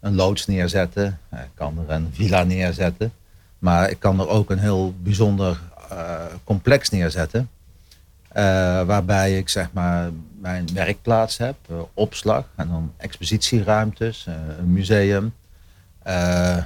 [0.00, 1.18] een loods neerzetten.
[1.30, 3.12] Ik kan er een villa neerzetten.
[3.58, 5.60] Maar ik kan er ook een heel bijzonder
[6.44, 7.50] complex neerzetten.
[8.86, 11.56] Waarbij ik zeg maar mijn werkplaats heb,
[11.94, 14.26] opslag en dan expositieruimtes,
[14.58, 15.32] een museum,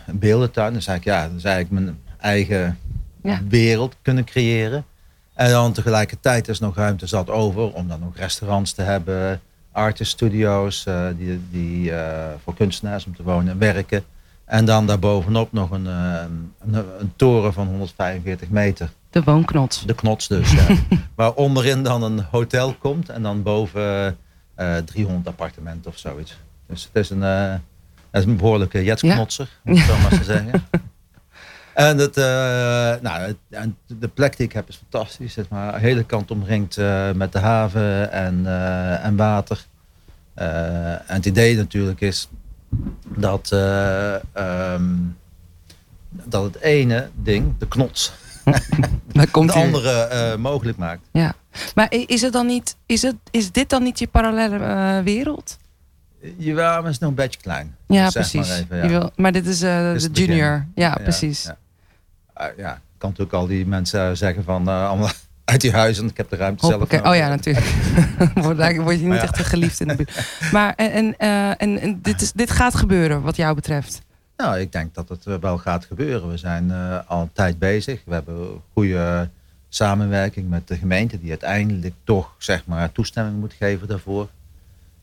[0.06, 0.72] een beeldentuin.
[0.72, 2.78] Dan zeg ik ja, dan is eigenlijk mijn eigen
[3.22, 3.40] ja.
[3.48, 4.84] wereld kunnen creëren.
[5.34, 9.40] En dan tegelijkertijd is nog ruimte zat over om dan nog restaurants te hebben,
[9.72, 11.92] artist studios die, die
[12.44, 14.04] voor kunstenaars om te wonen en werken.
[14.50, 16.52] En dan daarbovenop nog een, een,
[16.98, 18.90] een, toren van 145 meter.
[19.10, 19.86] De woonknots.
[19.86, 20.66] De knots dus, ja.
[21.14, 23.80] Waar onderin dan een hotel komt en dan boven
[24.58, 26.38] uh, eh, 300 appartementen of zoiets.
[26.66, 27.22] Dus het is een,
[28.10, 30.64] het is een behoorlijke jetsknotser, om het zo maar te zeggen.
[31.74, 32.24] En het, uh,
[33.02, 33.34] nou,
[33.86, 35.32] de plek die ik heb is fantastisch.
[35.32, 36.76] Zeg maar, de hele kant omringd
[37.14, 38.46] met de haven en,
[39.02, 39.64] en water.
[40.34, 42.28] en het idee natuurlijk is
[43.16, 43.50] dat,
[44.34, 45.16] um,
[46.10, 48.12] dat het ene ding, de knots,
[49.30, 51.08] komt de andere mogelijk maakt.
[51.12, 51.34] Ja,
[51.74, 55.58] maar is, het dan niet, is, het, is dit dan niet je parallele wereld?
[56.36, 57.76] Jawel, maar is nog een beetje klein.
[57.86, 58.48] Ja, dus precies.
[58.48, 58.88] Maar, even, ja.
[58.88, 60.66] Wil, maar, dit is de junior.
[60.74, 61.42] Ja, precies.
[61.42, 61.56] Ja,
[62.36, 62.52] ja.
[62.56, 65.10] ja, ik kan natuurlijk al die mensen zeggen van allemaal
[65.44, 66.08] uit die huizen.
[66.08, 66.92] Ik heb de ruimte zelf.
[66.92, 67.66] Oh ja, natuurlijk.
[68.34, 70.38] word, word je niet echt geliefd in de buurt.
[70.52, 74.02] Maar en, en, en dit, is, dit gaat gebeuren wat jou betreft?
[74.36, 76.30] Nou, ik denk dat het wel gaat gebeuren.
[76.30, 76.72] We zijn
[77.06, 78.02] al een tijd bezig.
[78.04, 79.28] We hebben goede
[79.68, 84.28] samenwerking met de gemeente die uiteindelijk toch zeg maar toestemming moet geven daarvoor.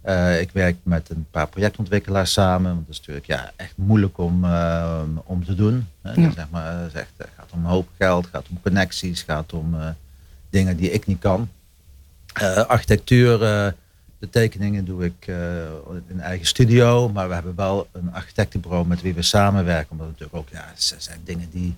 [0.05, 2.73] Uh, ik werk met een paar projectontwikkelaars samen.
[2.73, 5.87] Want dat is natuurlijk ja, echt moeilijk om, uh, om te doen.
[6.01, 6.31] Ja.
[6.31, 7.07] Zeg maar, het
[7.37, 9.75] gaat om een hoop geld, gaat om connecties, gaat om
[10.49, 11.49] dingen die ik niet kan.
[12.67, 13.39] architectuur
[14.19, 15.27] de tekeningen doe ik
[16.07, 17.09] in eigen studio.
[17.09, 19.91] Maar we hebben wel een architectenbureau met wie we samenwerken.
[19.91, 21.75] Omdat het natuurlijk ook, ja, zijn dingen die...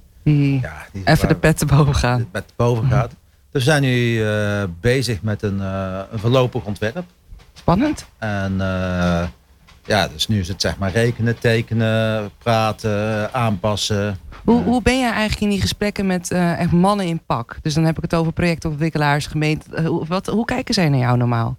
[0.62, 2.20] ja, die even de pet te boven gaan.
[2.20, 3.10] De pet te boven gaat.
[3.10, 3.18] Dus
[3.52, 4.24] we zijn nu
[4.80, 7.06] bezig met een, een voorlopig ontwerp.
[7.70, 8.06] Spannend.
[8.18, 8.58] En
[9.86, 14.18] ja, dus nu is het zeg maar rekenen, tekenen, praten, aanpassen.
[14.44, 17.58] Hoe, hoe ben jij eigenlijk in die gesprekken met echt mannen in pak?
[17.62, 19.82] Dus dan heb ik het over projectontwikkelaars, gemeente.
[19.88, 21.58] Hoe, wat, hoe kijken zij naar jou normaal?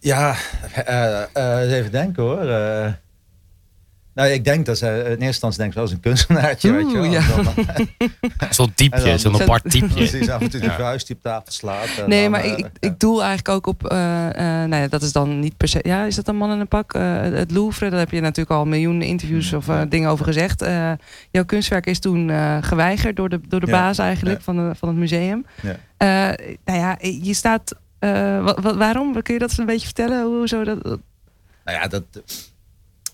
[0.00, 0.34] Ja,
[1.36, 2.44] uh, even denken hoor.
[4.14, 6.96] Uh, nou, ik denk dat ze in eerste instantie denken als een kunstenaartje, weet je
[6.96, 7.04] wel.
[7.04, 7.22] Ja.
[8.50, 9.94] Zo'n typje, zo'n apart typje.
[9.94, 12.06] Precies, af en toe de vuist die op tafel slaat.
[12.06, 15.68] Nee, maar ik, ik doel eigenlijk ook op, nou ja, dat is dan niet per
[15.68, 16.92] se, ja, is dat een man in een pak?
[16.92, 20.64] het Louvre, daar heb je natuurlijk al miljoenen interviews of dingen over gezegd.
[21.30, 22.30] jouw kunstwerk is toen
[22.62, 25.46] geweigerd door de, door de baas eigenlijk van, de, van het museum.
[25.62, 26.36] Ja.
[26.64, 29.22] nou ja, je staat uh, waarom?
[29.22, 30.24] Kun je dat een beetje vertellen?
[30.24, 30.82] Hoezo dat?
[30.84, 30.98] Nou
[31.64, 32.04] ja, dat,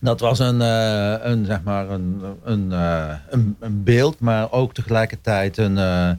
[0.01, 4.75] dat was een, uh, een, zeg maar een, een, uh, een, een, beeld, maar ook
[4.75, 6.17] tegelijkertijd een, een,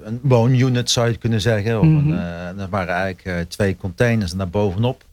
[0.00, 1.86] een woonunit zou je kunnen zeggen.
[1.86, 2.18] Mm -hmm.
[2.58, 5.04] er waren eigenlijk twee containers en daar bovenop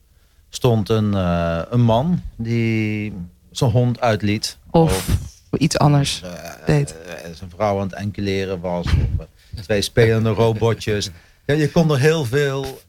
[0.49, 1.13] stond een,
[1.73, 3.13] een man die
[3.51, 4.57] zijn hond uitliet.
[4.71, 5.07] Of,
[5.49, 6.23] of iets anders
[6.65, 6.95] deed.
[7.33, 8.85] Zijn vrouw aan het enkeleren was.
[9.17, 9.27] Of,
[9.61, 11.09] twee spelende robotjes.
[11.45, 12.79] Ja, je kon er heel veel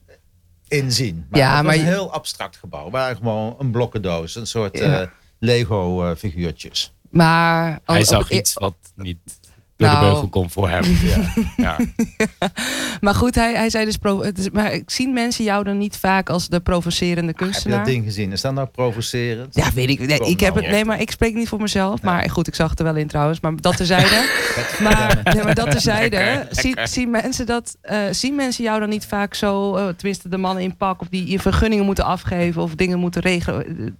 [0.68, 1.26] in zien.
[1.30, 1.84] Maar ja, het was maar...
[1.84, 2.90] een heel abstract gebouw.
[2.90, 4.34] Maar gewoon een blokkendoos.
[4.34, 5.02] Een soort ja.
[5.02, 6.92] uh, Lego uh, figuurtjes.
[7.10, 7.80] Maar...
[7.84, 9.18] Hij zag iets wat niet
[9.78, 10.84] door nou, de beugel komt voor hem.
[11.08, 11.30] Ja.
[11.56, 11.76] ja.
[13.00, 13.96] maar goed, hij, hij zei dus...
[13.96, 17.78] Pro, maar zien mensen jou dan niet vaak als de provocerende kunstenaar?
[17.78, 18.32] heb je dat ding gezien?
[18.32, 19.54] Is dat nou provocerend?
[19.54, 20.06] Ja, weet ik.
[20.06, 22.02] Nee, ik heb het, nee maar ik spreek niet voor mezelf.
[22.02, 23.40] Maar goed, ik zag het er wel in trouwens.
[23.40, 24.28] Maar dat terzijde.
[24.82, 26.46] maar, nee, maar dat terzijde.
[26.50, 29.76] Zien, zien, mensen dat, uh, zien mensen jou dan niet vaak zo...
[29.76, 31.00] Uh, tenminste, de mannen in pak...
[31.00, 32.62] of die je vergunningen moeten afgeven...
[32.62, 33.96] of dingen moeten regelen...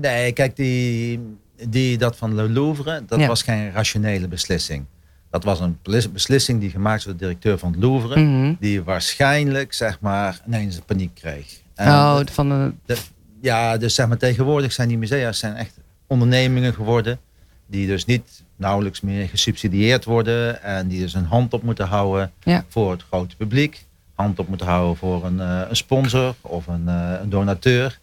[0.00, 1.20] Nee, kijk, die
[1.68, 4.84] die, dat van Le Louvre, dat was geen rationele beslissing.
[5.30, 5.78] Dat was een
[6.12, 8.20] beslissing die gemaakt is door de directeur van het Louvre.
[8.20, 8.54] Mhm.
[8.60, 11.60] Die waarschijnlijk, zeg maar, ineens paniek kreeg.
[11.76, 12.96] oh, van de...
[13.40, 17.18] Ja, dus zeg maar, tegenwoordig zijn die musea zijn echt ondernemingen geworden.
[17.66, 20.62] Die dus niet nauwelijks meer gesubsidieerd worden.
[20.62, 22.32] En die dus een hand op moeten houden
[22.68, 23.86] voor het grote publiek.
[24.14, 27.98] Hand op moeten houden voor een, uh, een sponsor of een, uh, een donateur.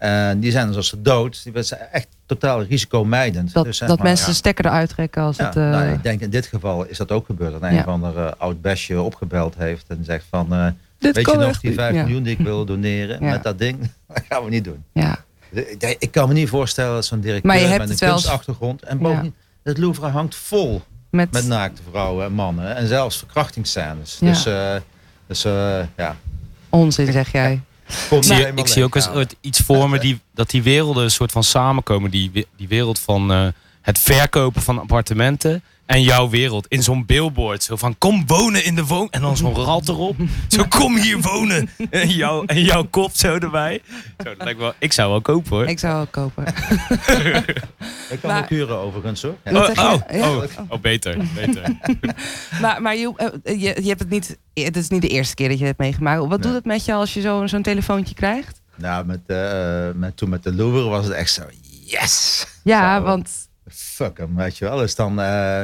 [0.00, 1.44] En die zijn dus als ze dood.
[1.44, 3.52] Die zijn echt totaal risicomijdend.
[3.52, 5.56] Dat, dus dat mensen de stekker eruit trekken als het...
[5.56, 5.70] Uh...
[5.70, 7.52] Nou, ik denk in dit geval is dat ook gebeurd.
[7.52, 7.84] Dat een ja.
[7.84, 10.46] van de uh, oud besje opgebeld heeft en zegt van...
[10.52, 10.66] Uh,
[10.98, 13.78] weet je nog die 5 miljoen die ik wil doneren met dat ding?
[14.08, 14.84] Dat gaan we niet doen.
[14.92, 15.24] Ja.
[15.98, 18.82] Ik kan me niet voorstellen dat zo'n directeur met een kunstachtergrond...
[18.82, 22.76] En bovendien, het Louvre hangt vol met, met naakte vrouwen en mannen.
[22.76, 24.18] En zelfs verkrachtingsscènes.
[24.18, 24.42] Dus,
[25.26, 25.42] dus
[25.96, 26.16] ja...
[26.68, 27.60] Onzin zeg jij.
[28.20, 29.08] Zie, ik zie ook eens
[29.40, 32.10] iets voor me die, dat die werelden een soort van samenkomen.
[32.10, 33.46] Die, die wereld van uh,
[33.82, 37.62] het verkopen van appartementen en jouw wereld in zo'n billboard.
[37.62, 39.10] Zo van kom wonen in de woon.
[39.10, 40.16] En dan zo'n rat erop.
[40.48, 41.68] Zo kom hier wonen.
[41.90, 43.82] En, jou, en jouw kop zo erbij.
[44.18, 45.66] Zo, dat lijkt wel, ik zou wel kopen hoor.
[45.66, 46.46] Ik zou wel kopen.
[48.10, 49.36] ik kan maar, ook huren overigens hoor.
[49.44, 49.52] Ja.
[49.52, 51.16] Oh, oh, oh, oh, beter.
[51.34, 51.62] beter.
[52.62, 55.48] maar maar je, eh, je, je hebt het niet, het is niet de eerste keer
[55.48, 56.28] dat je het hebt meegemaakt.
[56.28, 58.60] Wat doet het met je als je zo'n zo'n telefoontje krijgt?
[58.76, 61.42] Nou, met, uh, met, toen met de Louvre was het echt zo,
[61.84, 62.46] yes!
[62.62, 63.48] Ja, zo, want...
[63.68, 64.76] Fuck hem, weet je wel.
[64.76, 65.20] Dus dan...
[65.20, 65.60] Uh,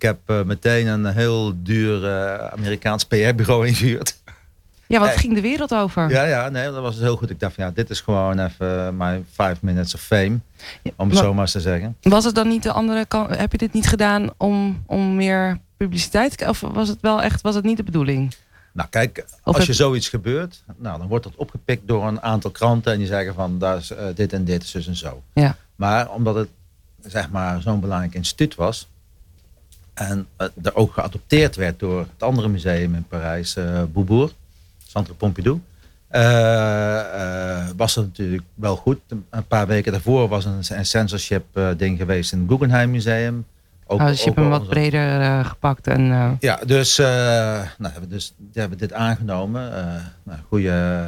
[0.00, 4.18] ik heb uh, meteen een heel duur uh, Amerikaans PR-bureau ingehuurd.
[4.86, 6.10] Ja, wat ging de wereld over?
[6.10, 7.30] Ja, ja, nee, dat was heel goed.
[7.30, 10.38] Ik dacht van ja, dit is gewoon even mijn five minutes of fame.
[10.96, 11.96] Om het zo maar te zeggen.
[12.00, 13.36] Was het dan niet de andere kant?
[13.36, 16.48] Heb je dit niet gedaan om, om meer publiciteit?
[16.48, 18.34] Of was het wel echt, was het niet de bedoeling?
[18.72, 22.92] Nou kijk, als je zoiets gebeurt, nou, dan wordt dat opgepikt door een aantal kranten
[22.92, 25.22] en die zeggen van daar is uh, dit en dit, zus en zo.
[25.34, 25.56] Ja.
[25.76, 26.48] Maar omdat het
[27.02, 28.88] zeg maar zo'n belangrijk instituut was
[30.00, 34.32] en het er ook geadopteerd werd door het andere museum in Parijs, uh, Beaubourg,
[34.86, 35.60] Centre Pompidou,
[36.10, 38.98] uh, was het natuurlijk wel goed.
[39.30, 41.44] Een paar weken daarvoor was een, een censorship
[41.76, 43.46] ding geweest in het Guggenheim Museum.
[43.86, 45.86] Ook, oh, dus je hebt hem wat breder gepakt.
[45.86, 46.36] En.
[46.40, 49.70] Ja, dus, nou, hebben we dus hebben dit aangenomen.
[50.22, 51.06] nou, goede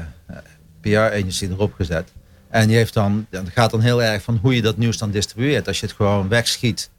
[0.80, 2.12] PR-agency erop gezet.
[2.48, 5.10] En die heeft dan, het gaat dan heel erg van hoe je dat nieuws dan
[5.10, 5.66] distribueert.
[5.66, 6.90] Als je het gewoon wegschiet,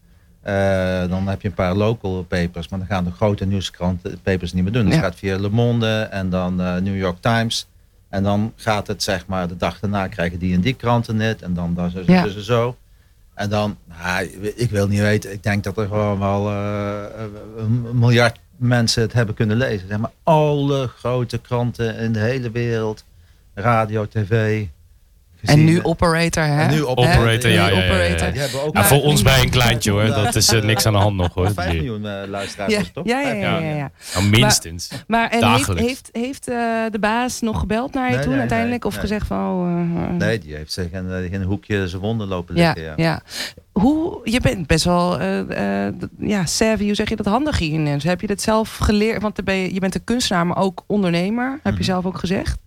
[1.09, 2.67] dan heb je een paar local papers.
[2.67, 4.85] Maar dan gaan de grote nieuwskranten papers niet meer doen.
[4.85, 7.67] Dus het gaat via Le Monde en dan New York Times.
[8.09, 11.41] En dan gaat het zeg maar de dag daarna krijgen die en die kranten net.
[11.41, 12.27] En dan, dan zo, ja.
[12.27, 12.75] zo, zo.
[13.33, 14.25] En dan, nou,
[14.55, 17.03] ik wil niet weten, ik denk dat er gewoon wel uh,
[17.57, 19.87] een miljard mensen het hebben kunnen lezen.
[19.87, 23.05] Zeg maar alle grote kranten in de hele wereld,
[23.53, 24.65] radio, tv,
[25.43, 26.61] en nu operator, hè?
[26.61, 27.67] En nu operator, ja.
[27.67, 30.05] ja, ja, ja, ook voor ons bij een kleintje hoor.
[30.05, 31.53] Dat is uh, niks aan de hand nog hoor.
[31.53, 32.81] 5 miljoen uh, luisteraars, ja.
[32.93, 33.05] toch?
[33.05, 33.59] Ja, ja, ja.
[33.59, 34.89] ja, Nou, minstens.
[34.89, 36.55] Maar, maar en heeft, heeft, heeft uh,
[36.91, 38.85] de baas nog gebeld naar je nee, toen nee, uiteindelijk?
[38.85, 39.37] of gezegd van...
[39.37, 42.81] Oh, nee, die heeft zich in, in een hoekje zijn wonden lopen liggen.
[42.81, 43.21] Ja, ja.
[43.71, 45.21] Hoe, je bent best wel
[46.19, 48.01] ja, savvy, hoe zeg je dat, handig hierin.
[48.01, 49.21] Heb je dat zelf geleerd?
[49.21, 51.49] Want ben je, je bent een kunstenaar, maar ook ondernemer.
[51.51, 51.83] Heb je mm -hmm.
[51.83, 52.59] zelf ook gezegd.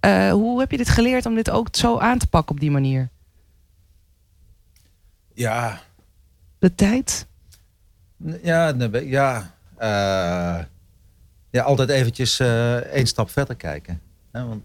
[0.00, 2.70] Uh, hoe heb je dit geleerd om dit ook zo aan te pakken op die
[2.70, 3.08] manier?
[5.34, 5.80] Ja.
[6.58, 7.26] De tijd?
[8.42, 10.64] Ja, ja, uh,
[11.50, 14.00] ja altijd eventjes uh, één stap verder kijken.
[14.30, 14.62] want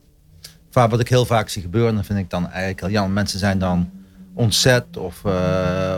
[0.71, 3.13] wat ik heel vaak zie gebeuren, dan vind ik dan eigenlijk al jammer.
[3.13, 3.89] Mensen zijn dan
[4.33, 5.25] ontzet of,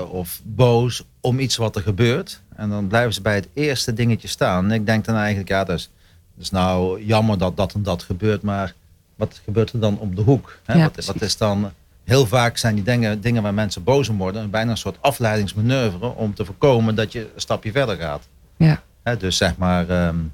[0.10, 2.41] of boos om iets wat er gebeurt.
[2.56, 4.65] En dan blijven ze bij het eerste dingetje staan.
[4.65, 5.89] En ik denk dan eigenlijk, ja, dat is,
[6.36, 8.74] dat is nou jammer dat dat en dat gebeurt, maar
[9.15, 10.60] wat gebeurt er dan om de hoek?
[10.65, 10.82] Hè?
[10.82, 11.71] wat, wat, is dan,
[12.04, 16.08] heel vaak zijn die dingen, dingen waar mensen boos om worden, bijna een soort afleidingsmanoeuvre
[16.15, 18.28] om te voorkomen dat je een stapje verder gaat.
[18.58, 18.82] Ja.
[19.04, 20.34] Hè, dus zeg maar, um,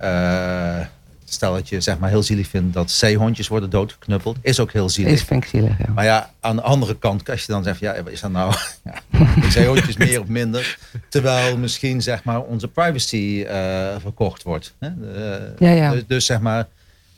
[0.00, 0.80] uh,
[1.24, 4.88] stel dat je zeg maar heel zielig vindt dat zeehondjes worden doodgeknuppeld, is ook heel
[4.88, 5.12] zielig.
[5.12, 5.92] Is vind ik zielig, ja.
[5.94, 8.54] Maar ja, aan de andere kant, als je dan zegt, ja, is dat nou
[8.84, 10.78] ja, zeehondjes meer of minder,
[11.08, 13.50] terwijl misschien zeg maar onze privacy uh,
[13.98, 14.74] verkocht wordt.
[14.78, 14.88] Hè?
[14.88, 15.90] Uh, ja, ja.
[15.90, 16.66] Dus, dus zeg maar,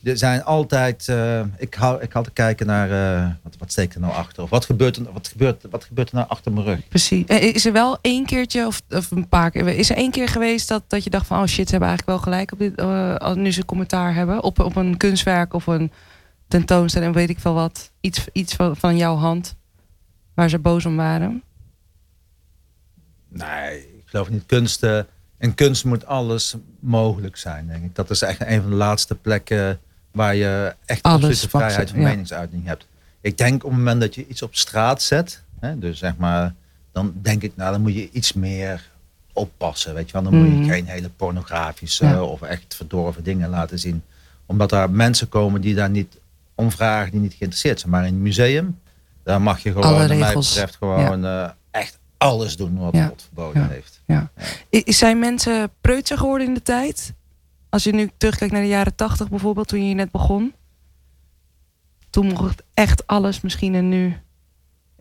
[0.09, 1.07] er zijn altijd.
[1.11, 2.91] Uh, ik, hou, ik te kijken naar.
[2.91, 4.43] Uh, wat, wat steekt er nou achter?
[4.43, 6.89] Of wat gebeurt er, wat gebeurt, wat gebeurt er nou achter mijn rug?
[6.89, 7.27] Precies.
[7.27, 9.67] Is er wel één keertje of, of een paar keer.
[9.67, 11.41] Is er één keer geweest dat, dat je dacht van.
[11.41, 12.81] Oh shit, ze hebben eigenlijk wel gelijk op dit.
[12.81, 14.43] Uh, nu ze commentaar hebben.
[14.43, 15.93] Op, op een kunstwerk of een
[16.49, 17.15] tentoonstelling.
[17.15, 17.91] Weet ik veel wat.
[18.01, 19.57] Iets, iets van, van jouw hand.
[20.35, 21.43] Waar ze boos om waren.
[23.29, 24.47] Nee, ik geloof niet.
[24.47, 24.87] Kunst.
[25.39, 27.95] in kunst moet alles mogelijk zijn, denk ik.
[27.95, 29.81] Dat is echt een van de laatste plekken
[30.19, 32.87] waar je echt absolute vrijheid van meningsuiting hebt.
[33.21, 36.55] Ik denk op het moment dat je iets op straat zet, hè, dus zeg maar,
[36.93, 38.91] dan denk ik, nou dan moet je iets meer
[39.33, 39.95] oppassen.
[39.95, 40.69] Weet je wel, dan moet je mhm.
[40.69, 44.03] geen hele pornografische of echt verdorven dingen laten zien.
[44.47, 46.19] Omdat daar mensen komen die daar niet
[46.55, 47.93] om vragen, die niet geïnteresseerd zijn.
[47.93, 48.79] Maar in het museum,
[49.23, 53.71] daar mag je gewoon, wat mij betreft, gewoon uh, echt alles doen wat God verboden
[53.71, 54.01] heeft.
[54.07, 54.31] Ja.
[54.85, 57.13] Zijn mensen preutser geworden in de tijd?
[57.71, 60.55] Als je nu terugkijkt naar de jaren tachtig bijvoorbeeld, toen je net begon.
[62.11, 64.17] Toen mocht echt alles misschien en nu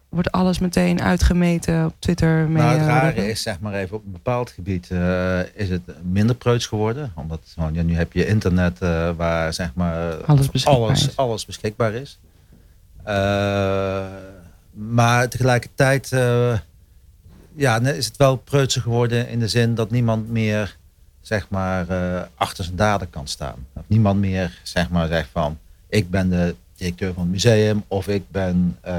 [0.09, 2.49] wordt alles meteen uitgemeten op Twitter.
[2.49, 6.35] Nou, het rare is, zeg maar even, op een bepaald gebied uh, is het minder
[6.35, 7.11] preuts geworden.
[7.15, 11.15] Omdat nou, ja, nu heb je internet uh, waar zeg maar alles beschikbaar alles, is.
[11.15, 12.19] Alles beschikbaar is.
[13.07, 14.05] Uh,
[14.71, 16.09] maar tegelijkertijd
[17.55, 20.76] ja, is het wel preutser geworden in de zin dat niemand meer
[21.27, 23.65] zeg maar, uh, achter zijn daden kan staan.
[23.73, 25.57] Of niemand meer zeg maar, zegt van
[25.89, 28.93] ik ben de directeur van het museum of ik ben uh,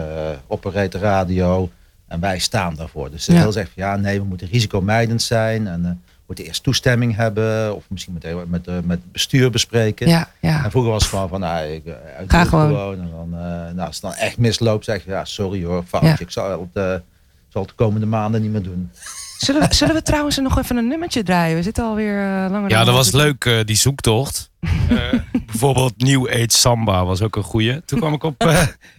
[0.46, 1.70] operator radio
[2.06, 3.10] en wij staan daarvoor.
[3.10, 3.42] Dus ze ja.
[3.42, 5.90] wil zeggen van ja nee, we moeten risicomijdend zijn en uh,
[6.26, 10.08] moeten eerst toestemming hebben of misschien met, met, uh, met het bestuur bespreken.
[10.08, 10.64] Ja, ja.
[10.64, 11.94] En vroeger was het gewoon van nou, ik, ik
[12.26, 12.66] Ga gewoon.
[12.66, 13.00] gewoon.
[13.00, 13.30] En dan,
[13.74, 17.02] nou, als het dan echt misloopt, zeg je ja sorry hoor, foutje, ik zal het,
[17.48, 18.90] zal het de komende maanden niet meer doen.
[19.38, 21.56] Zullen we, zullen we trouwens nog even een nummertje draaien?
[21.56, 22.70] We zitten alweer uh, langer.
[22.70, 24.50] Ja, dat was leuk, uh, die zoektocht.
[24.60, 25.12] uh,
[25.46, 27.84] bijvoorbeeld New Age Samba was ook een goeie.
[27.84, 28.44] Toen kwam ik op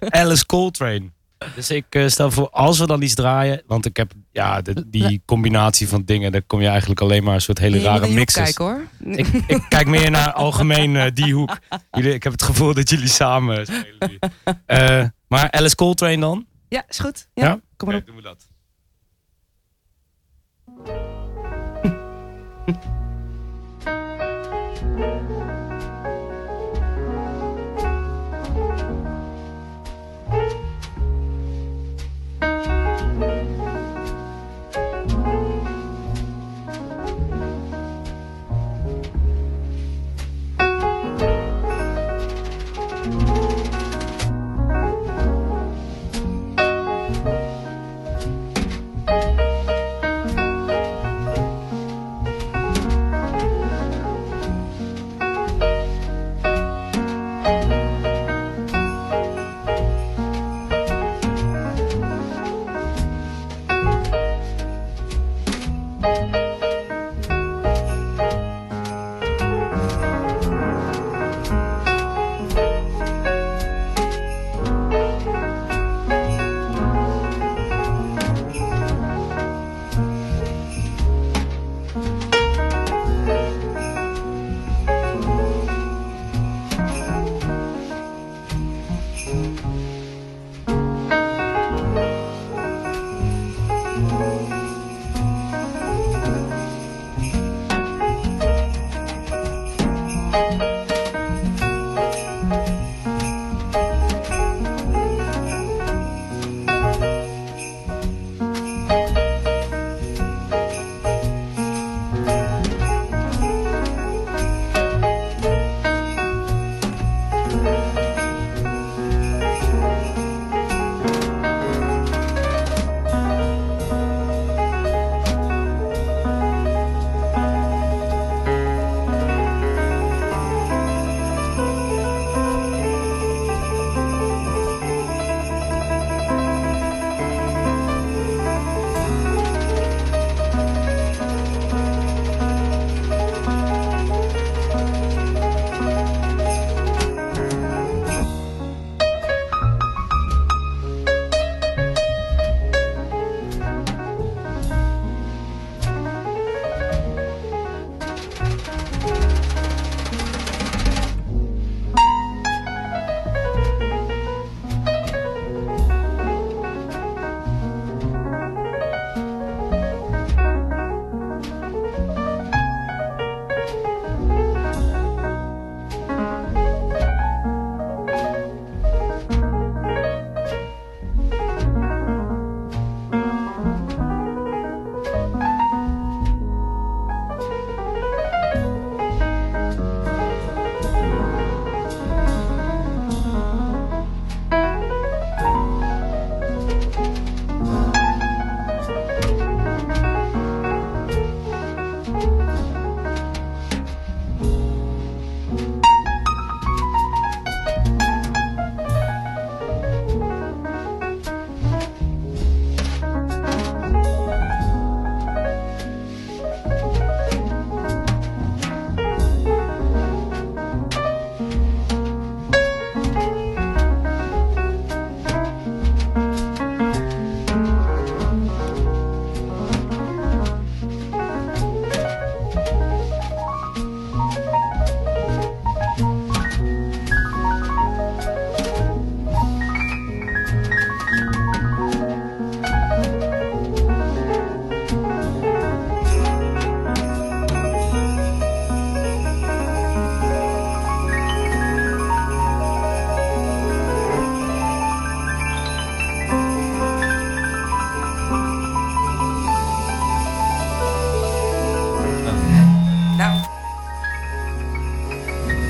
[0.09, 1.09] Alice Coltrane.
[1.55, 5.21] Dus ik stel voor, als we dan iets draaien, want ik heb ja, de, die
[5.25, 8.43] combinatie van dingen, daar kom je eigenlijk alleen maar een soort hele rare mixes.
[8.43, 8.87] Kijk hoor.
[8.99, 11.57] Ik, ik, kijk meer naar algemeen die hoek.
[11.91, 14.19] Jullie, ik heb het gevoel dat jullie samen spelen.
[15.27, 16.45] maar Alice Coltrane dan?
[16.69, 17.27] Ja, is goed.
[17.33, 17.59] Ja, ja?
[17.77, 18.05] kom maar op.
[18.05, 18.48] doen we dat.
[20.85, 21.18] thank you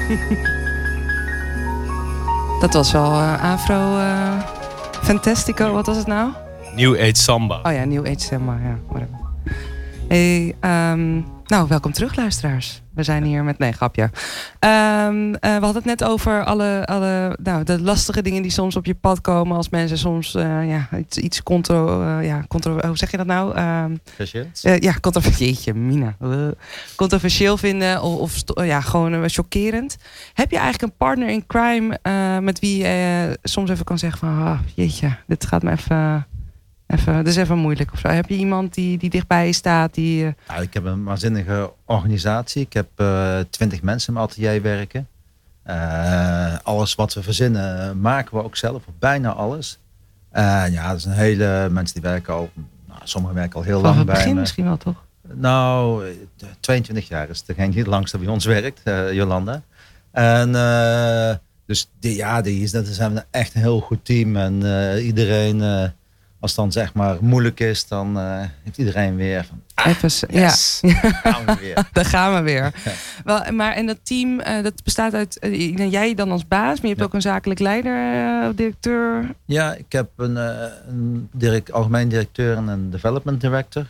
[2.59, 4.41] Dat was wel uh, Afro uh,
[5.01, 6.31] Fantastico, wat was het nou?
[6.75, 7.59] New Age Samba.
[7.63, 8.77] Oh ja, New Age Samba, ja.
[8.87, 9.17] Whatever.
[10.07, 12.81] Hey, um, nou, welkom terug, luisteraars.
[12.93, 13.57] We zijn hier met.
[13.57, 14.03] Nee, grapje.
[14.03, 18.75] Um, uh, we hadden het net over alle, alle nou, de lastige dingen die soms
[18.75, 19.57] op je pad komen.
[19.57, 23.25] Als mensen soms uh, ja, iets, iets contro, uh, ja, contro, hoe zeg je dat
[23.25, 23.59] nou?
[23.59, 23.99] Um,
[24.79, 25.75] ja, controversieel.
[25.75, 26.15] Mina.
[26.95, 29.97] controversieel vinden of, of ja, gewoon chockerend.
[30.33, 31.99] Heb je eigenlijk een partner in crime
[32.41, 36.27] met wie je soms even kan zeggen van, ah, jeetje, dit gaat me even
[36.89, 38.07] Even, dat is even moeilijk of zo.
[38.07, 39.93] Heb je iemand die, die dichtbij je staat?
[39.93, 40.31] Die, uh...
[40.47, 42.61] nou, ik heb een waanzinnige organisatie.
[42.61, 45.07] Ik heb uh, twintig mensen in mijn atelier werken.
[45.67, 49.79] Uh, alles wat we verzinnen maken we ook zelf, of bijna alles.
[50.31, 51.67] ja, dat is een hele...
[51.71, 52.49] Mensen die werken al...
[52.87, 55.03] Nou, sommigen werken al heel lang bij begin misschien wel, toch?
[55.33, 56.05] Nou,
[56.59, 58.81] 22 jaar is degene die het langste bij ons werkt,
[59.11, 59.61] Jolanda.
[60.11, 60.51] En
[61.65, 64.35] dus die, ja, die is, dat zijn echt een heel goed team.
[64.35, 64.63] En
[65.01, 65.91] iedereen
[66.39, 69.61] als het dan zeg maar moeilijk is, dan uh, heeft iedereen weer van.
[69.73, 71.87] Ah, Even, yes, ja, gaan we weer.
[71.91, 72.73] daar gaan we weer.
[73.23, 76.89] Wel, maar en dat team, uh, dat bestaat uit uh, jij dan als baas, maar
[76.89, 79.35] je hebt ook een zakelijk leider, directeur.
[79.45, 80.35] Ja, ik heb een,
[80.87, 83.85] een direct, algemeen directeur en een development director.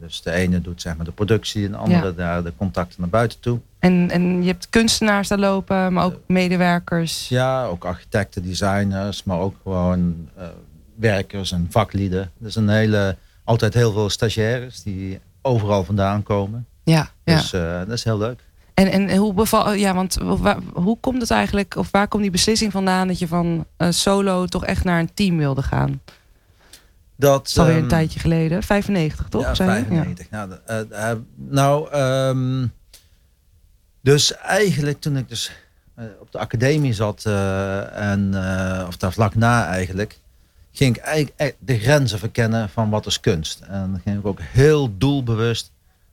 [0.00, 3.08] dus de ene doet zeg maar de productie en de andere daar de contacten naar
[3.08, 3.60] buiten toe.
[3.78, 7.28] En, en je hebt kunstenaars daar lopen, maar ook medewerkers.
[7.28, 10.28] Ja, ook architecten, designers, maar ook gewoon
[10.96, 12.30] werkers en vaklieden.
[12.38, 16.66] Dus een hele, altijd heel veel stagiaires die overal vandaan komen.
[16.84, 17.80] Ja, dus ja.
[17.80, 18.44] Uh, dat is heel leuk.
[18.74, 22.30] En, en hoe beval, ja, want waar, hoe komt het eigenlijk, of waar komt die
[22.30, 26.00] beslissing vandaan dat je van uh, solo toch echt naar een team wilde gaan?
[27.16, 29.42] Dat is alweer um, een tijdje geleden, 95 toch?
[29.42, 30.26] Ja, 95.
[30.30, 30.46] Ja.
[30.46, 32.72] Nou, uh, nou um,
[34.00, 35.52] dus eigenlijk toen ik dus
[36.20, 37.24] op de academie zat
[37.92, 38.34] en
[38.86, 40.18] of daar vlak na eigenlijk,
[40.76, 43.60] ging ik eigenlijk de grenzen verkennen van wat is kunst.
[43.60, 45.72] En dan ging ik ook heel doelbewust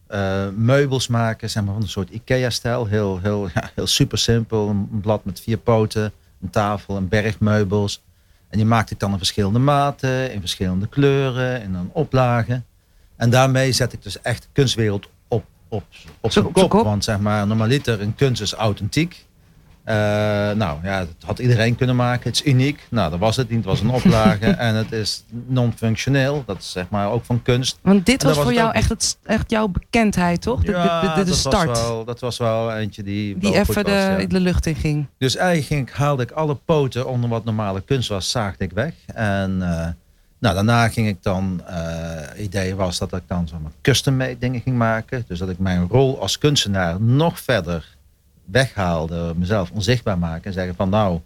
[0.09, 2.85] uh, meubels maken, zeg maar van een soort IKEA-stijl.
[2.85, 4.69] Heel, heel, ja, heel super simpel.
[4.69, 6.11] Een blad met vier poten,
[6.41, 8.01] een tafel, een berg meubels.
[8.49, 12.61] En die maakte ik dan in verschillende maten, in verschillende kleuren, in een oplage.
[13.15, 15.83] En daarmee zet ik dus echt de kunstwereld op, op,
[16.19, 16.71] op zijn kop.
[16.71, 19.25] Want zeg maar, normaliter een kunst is authentiek.
[19.85, 19.95] Uh,
[20.51, 22.29] nou ja, dat had iedereen kunnen maken.
[22.29, 22.87] Het is uniek.
[22.89, 23.57] Nou, dat was het niet.
[23.57, 24.45] Het was een oplage.
[24.45, 26.43] en het is non-functioneel.
[26.45, 27.79] Dat is zeg maar ook van kunst.
[27.81, 30.65] Want dit was, voor jou echt, het, echt jouw bekendheid, toch?
[30.65, 31.67] Ja, de, de, start.
[31.67, 33.37] Was wel, dat was wel eentje die.
[33.37, 35.07] Die even de, de lucht in ging.
[35.17, 38.93] Dus eigenlijk haalde ik alle poten onder wat normale kunst was, zaagde ik weg.
[39.05, 39.87] En uh,
[40.39, 41.61] nou, daarna ging ik dan.
[41.69, 45.25] Uh, idee was dat ik dan zo'n custom-made dingen ging maken.
[45.27, 47.93] Dus dat ik mijn rol als kunstenaar nog verder
[48.45, 51.19] weghaalde, mezelf onzichtbaar maken en zeggen van nou,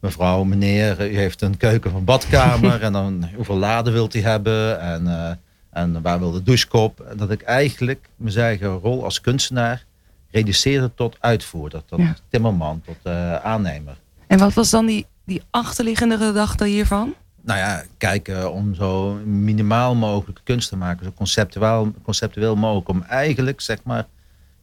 [0.00, 4.80] mevrouw, meneer, u heeft een keuken van badkamer en dan hoeveel laden wilt u hebben
[4.80, 5.30] en, uh,
[5.70, 7.00] en waar wil de douchekop.
[7.00, 9.84] En dat ik eigenlijk mijn eigen rol als kunstenaar
[10.30, 13.96] reduceerde tot uitvoerder, tot timmerman, tot uh, aannemer.
[14.26, 17.14] En wat was dan die, die achterliggende gedachte hiervan?
[17.40, 23.02] Nou ja, kijken om zo minimaal mogelijk kunst te maken, zo conceptueel, conceptueel mogelijk, om
[23.02, 24.06] eigenlijk zeg maar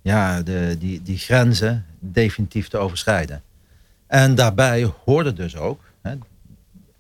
[0.02, 3.42] ja, de, die, die grenzen definitief te overschrijden.
[4.08, 5.82] En daarbij hoorde dus ook.
[6.02, 6.14] Hè,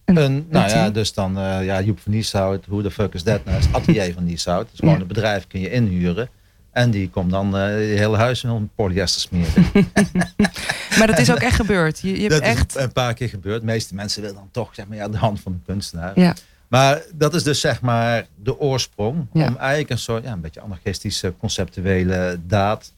[0.05, 3.45] een, nou ja, dus dan, uh, ja, Joep van Nieshout, hoe de fuck is dat
[3.45, 3.57] nou?
[3.57, 4.69] Het atelier van Nieshout.
[4.69, 6.29] Dus gewoon een bedrijf kun je inhuren.
[6.71, 9.65] En die komt dan uh, je hele huis in polyester smeren.
[10.97, 11.99] maar dat is ook echt gebeurd.
[11.99, 12.75] Je, je hebt dat echt...
[12.75, 13.59] is een paar keer gebeurd.
[13.59, 16.19] De meeste mensen willen dan toch zeg maar, ja, de hand van de kunstenaar.
[16.19, 16.35] Ja.
[16.71, 19.27] Maar dat is dus zeg maar de oorsprong.
[19.31, 22.93] Om eigenlijk een soort, ja, een beetje anarchistische conceptuele daad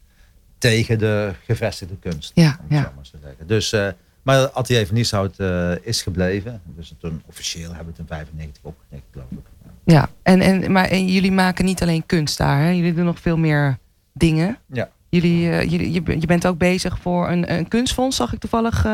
[0.58, 2.32] tegen de gevestigde kunst.
[2.36, 2.92] Ja, ja.
[2.96, 3.48] Maar zo zeggen.
[3.48, 3.88] Dus, uh,
[4.22, 6.62] maar Atelier van Nieshout uh, is gebleven.
[6.66, 9.38] Dus toen officieel hebben we het in 95 opgericht, geloof ik.
[9.84, 12.62] Ja, en, en, maar en jullie maken niet alleen kunst daar.
[12.62, 12.70] Hè?
[12.70, 13.78] Jullie doen nog veel meer
[14.14, 14.58] dingen.
[14.68, 14.90] Ja.
[15.10, 18.86] Jullie, uh, jullie, je, je bent ook bezig voor een, een kunstfonds, zag ik toevallig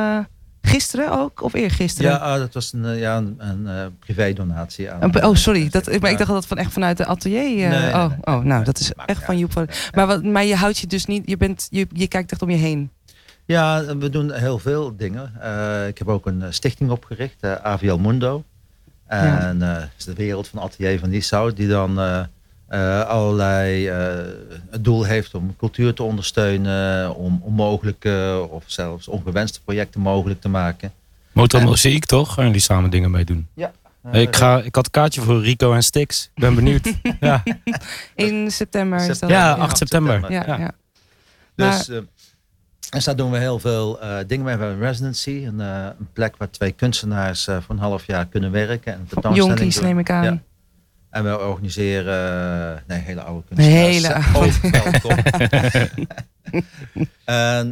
[0.62, 1.42] Gisteren ook?
[1.42, 2.12] Of eergisteren?
[2.12, 4.92] Ja, ah, dat was een, ja, een, een uh, privé donatie.
[4.92, 5.70] Aan, oh, sorry.
[5.70, 7.72] Dat, maar ik dacht dat van echt vanuit de atelier...
[7.72, 9.66] Uh, nee, oh, nee, oh, nou, dat is echt van Joep.
[9.96, 11.24] Maar, wat, maar je houdt je dus niet...
[11.26, 12.90] Je, bent, je, je kijkt echt om je heen.
[13.46, 15.34] Ja, we doen heel veel dingen.
[15.44, 18.44] Uh, ik heb ook een stichting opgericht, AVL Mundo.
[19.08, 19.62] En
[19.98, 21.56] is de wereld van Atelier van Nieshout.
[21.56, 22.00] Die dan
[22.70, 24.34] uh, allerlei uh,
[24.70, 30.50] het doel heeft om cultuur te ondersteunen, om onmogelijke of zelfs ongewenste projecten mogelijk te
[30.50, 30.92] maken.
[31.32, 32.34] Motor Muziek toch?
[32.34, 33.48] Gaan jullie samen dingen mee doen?
[33.54, 33.72] Ja.
[34.12, 36.30] ik, ga, ik had een kaartje voor Rico en Stix.
[36.36, 36.94] Ik ben benieuwd.
[37.20, 37.44] ja.
[38.16, 39.30] In september is dat.
[39.30, 40.32] Ja, 8 september.
[40.32, 40.72] Ja, ja.
[41.56, 41.98] Dus, uh,
[42.90, 44.56] En daar doen we heel veel uh, dingen mee.
[44.56, 48.06] We hebben een residency, een, uh, een plek waar twee kunstenaars uh, voor een half
[48.06, 49.08] jaar kunnen werken.
[49.22, 50.24] En Jonkies neem ik aan.
[50.24, 50.42] Ja.
[51.10, 53.88] En we organiseren, nee, hele oude kunstenaars.
[53.88, 54.60] Hele oude.
[57.26, 57.70] en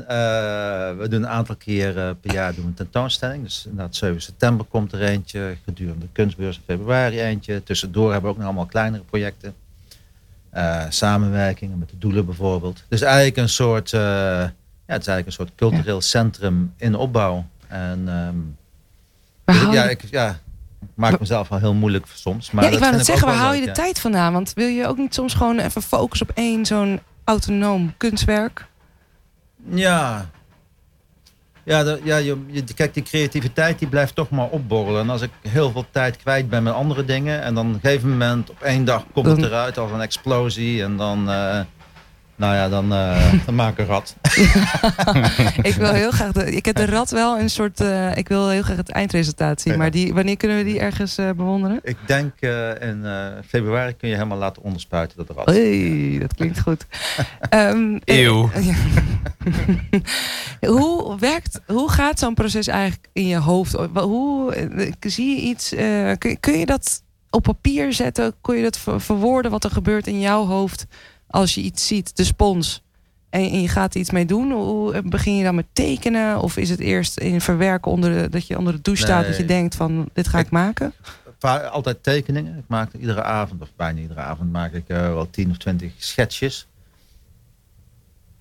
[0.98, 3.44] we doen een aantal keer per jaar doen we een tentoonstelling.
[3.44, 5.58] Dus inderdaad 7 september komt er eentje.
[5.66, 7.64] Gedurende de kunstbeurs in februari eentje.
[7.64, 9.54] Tussendoor hebben we ook nog allemaal kleinere projecten.
[10.90, 12.84] samenwerkingen met de doelen bijvoorbeeld.
[12.88, 13.94] Dus eigenlijk een soort
[14.88, 17.46] ja, het is eigenlijk een soort cultureel centrum in opbouw.
[17.68, 18.58] En um,
[19.74, 20.40] ja, ik, ja,
[20.94, 22.52] maak mezelf wel heel moeilijk soms.
[22.52, 24.34] Maar ja, ik wou net zeggen, waar haal je de tijd vandaan?
[24.34, 28.68] Want wil je ook niet soms gewoon even focussen op één zo'n autonoom kunstwerk?
[29.70, 30.30] Ja.
[31.64, 35.02] Ja, de, ja je, je, kijk, die creativiteit die blijft toch maar opborrelen.
[35.02, 37.42] En als ik heel veel tijd kwijt ben met andere dingen...
[37.42, 40.84] en dan op een gegeven moment op één dag komt het eruit als een explosie...
[40.84, 41.30] en dan...
[41.30, 41.60] Uh,
[42.38, 44.16] nou ja, dan, uh, dan maak ik een rat.
[45.70, 46.32] ik wil heel graag.
[46.32, 47.82] De, ik heb de rat wel een soort.
[47.82, 49.78] Uh, ik wil heel graag het eindresultaat zien.
[49.78, 51.80] Maar die, wanneer kunnen we die ergens uh, bewonderen?
[51.84, 52.34] Ik denk
[52.82, 53.06] in
[53.48, 55.46] februari kun je helemaal laten onderspuiten dat rat.
[55.46, 56.86] Hey, dat klinkt goed.
[57.50, 58.50] um, Eeuw.
[60.60, 63.74] hoe werkt, hoe gaat zo'n proces eigenlijk in je hoofd?
[63.94, 64.54] Hoe
[65.00, 65.70] zie je iets?
[66.18, 68.34] kun, kun je dat op papier zetten?
[68.42, 70.88] Kun je dat verwoorden wat er gebeurt in jouw hoofd?
[71.28, 72.82] Als je iets ziet, de spons,
[73.30, 76.40] en, je gaat er iets mee doen, hoe begin je dan met tekenen?
[76.40, 79.38] Of is het eerst in verwerken onder de, dat je onder de douche staat, dat
[79.38, 80.94] je denkt van dit ga ik, maken?
[81.72, 82.58] Altijd tekeningen.
[82.58, 85.92] Ik maak iedere avond, of bijna iedere avond, maak ik uh, wel 10 of 20
[85.98, 86.68] schetsjes.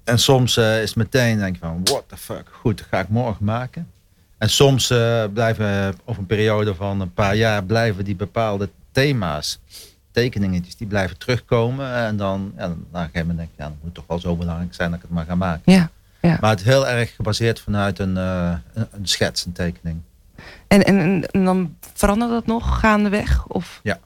[0.04, 3.08] En soms uh, is meteen denk je van, what the fuck, goed, dat ga ik
[3.08, 3.90] morgen maken.
[4.38, 9.58] En soms uh, blijven, over een periode van een paar jaar, blijven die bepaalde thema's
[10.16, 11.94] tekeningetjes die blijven terugkomen.
[11.94, 14.18] En dan, ja, dan na een gegeven moment denk ik, ja, dat moet toch wel
[14.18, 15.72] zo belangrijk zijn dat ik het maar ga maken.
[15.72, 15.90] Ja,
[16.20, 16.38] ja.
[16.40, 20.00] Maar het is heel erg gebaseerd vanuit een, uh, een, schets, een tekening.
[20.68, 23.46] En, en, en, dan verandert dat nog gaandeweg?
[23.46, 23.80] Of?
[23.82, 23.98] Ja.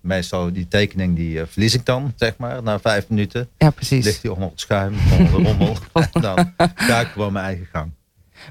[0.00, 3.48] Meestal die tekening die uh, verlies ik dan, zeg maar, na vijf minuten.
[3.58, 4.04] Ja, precies.
[4.04, 5.76] Ligt die onder het schuim, onder de rommel.
[6.12, 7.90] en dan ga ik gewoon mijn eigen gang.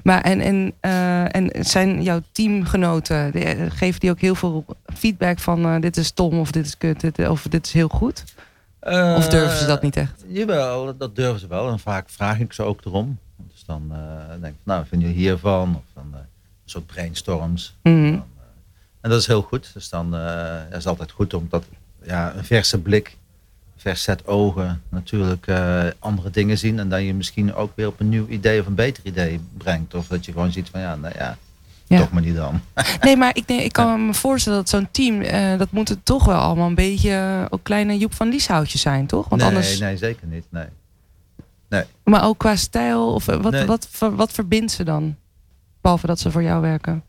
[0.02, 5.38] Maar en, en, uh, en zijn jouw teamgenoten, eh, geven die ook heel veel feedback
[5.38, 8.24] van uh, dit is stom of dit is kut dit, of dit is heel goed?
[8.82, 10.24] Uh, of durven ze dat niet echt?
[10.26, 11.70] Jawel, dat durven ze wel.
[11.70, 13.18] En vaak vraag ik ze ook erom.
[13.36, 13.92] Dus dan
[14.40, 15.74] denk ik, nou, vind je hiervan?
[15.76, 16.26] Of dan een
[16.64, 17.76] soort brainstorms.
[17.82, 18.24] Mm -hmm.
[19.00, 19.70] en dat is heel goed.
[19.74, 20.14] Dus dan
[20.68, 21.64] is het altijd goed om dat,
[22.02, 23.17] ja, een verse blik
[23.94, 26.78] verzet ogen natuurlijk uh, andere dingen zien.
[26.78, 29.94] En dan je misschien ook weer op een nieuw idee of een beter idee brengt.
[29.94, 31.36] Of dat je gewoon ziet van ja, nou ja,
[31.88, 32.60] toch maar niet dan.
[33.00, 36.04] nee, maar ik, nee, ik kan me voorstellen dat zo'n team, uh, dat moet het
[36.04, 39.28] toch wel allemaal een beetje uh, ook kleine Joep van Lieshoutjes zijn, toch?
[39.28, 39.78] Want nee, anders...
[39.78, 40.44] nee, zeker niet.
[40.48, 40.66] Nee.
[41.68, 41.84] nee.
[42.04, 43.66] Maar ook qua stijl, of wat, nee.
[43.66, 45.16] wat, wat, wat verbindt ze dan?
[45.80, 47.02] Behalve dat ze voor jou werken.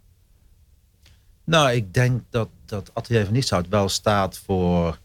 [1.43, 4.97] Nou, ik denk dat, dat Atelier van Lieshout wel staat voor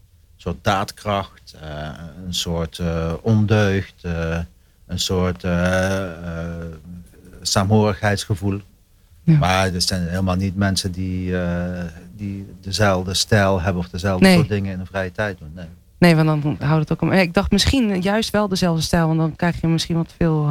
[0.45, 1.89] soort daadkracht, uh,
[2.25, 4.37] een soort uh, ondeugd, uh,
[4.87, 5.45] een soort
[7.41, 8.61] saamhorigheidsgevoel.
[9.23, 9.37] Ja.
[9.37, 11.33] Maar het zijn helemaal niet mensen die,
[12.15, 14.35] die dezelfde stijl hebben of dezelfde nee.
[14.35, 15.51] soort dingen in de vrije tijd doen.
[15.55, 15.65] Nee.
[15.97, 17.11] nee, want dan houdt het ook om.
[17.11, 20.49] Ik dacht misschien juist wel dezelfde stijl, want dan krijg je misschien wat veel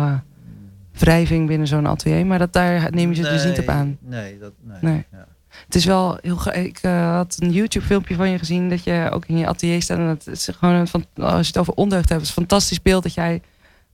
[0.92, 2.26] wrijving binnen zo'n atelier.
[2.26, 3.98] Maar dat, daar neem je ze nee, dus niet op aan.
[4.00, 4.78] Nee, dat, nee.
[4.80, 5.04] nee.
[5.12, 5.26] Ja.
[5.64, 6.52] Het is wel heel.
[6.52, 9.98] Ik uh, had een YouTube-filmpje van je gezien dat je ook in je atelier staat.
[9.98, 12.82] En het is gewoon een, van, als je het over ondeugd hebt, is een fantastisch
[12.82, 13.42] beeld dat jij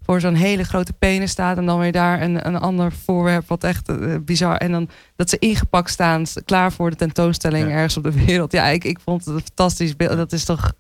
[0.03, 3.65] voor zo'n hele grote penis staat en dan weer daar een, een ander voorwerp wat
[3.65, 4.57] echt uh, bizar.
[4.57, 7.75] En dan dat ze ingepakt staan, klaar voor de tentoonstelling ja.
[7.75, 8.53] ergens op de wereld.
[8.53, 10.17] Ja, ik, ik vond het een fantastisch beeld.
[10.17, 10.73] Dat is toch.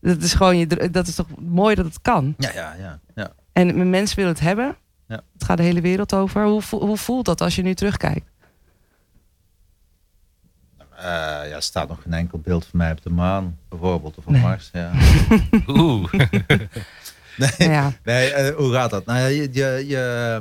[0.00, 2.34] Dat is gewoon je, dat is toch mooi dat het kan.
[2.38, 3.00] Ja, ja, ja.
[3.14, 3.32] ja.
[3.52, 4.76] En mensen willen het hebben.
[5.08, 5.20] Ja.
[5.32, 6.44] Het gaat de hele wereld over.
[6.44, 8.30] Hoe, hoe voelt dat als je nu terugkijkt?
[10.98, 14.26] Uh, ja, er staat nog geen enkel beeld van mij op de maan, bijvoorbeeld, of
[14.26, 14.42] op nee.
[14.42, 14.70] Mars.
[14.72, 14.90] Ja.
[15.66, 16.12] Oeh.
[17.36, 17.92] nee, ja.
[18.04, 19.04] nee uh, hoe gaat dat?
[19.04, 20.40] Nou ja, je, je, je,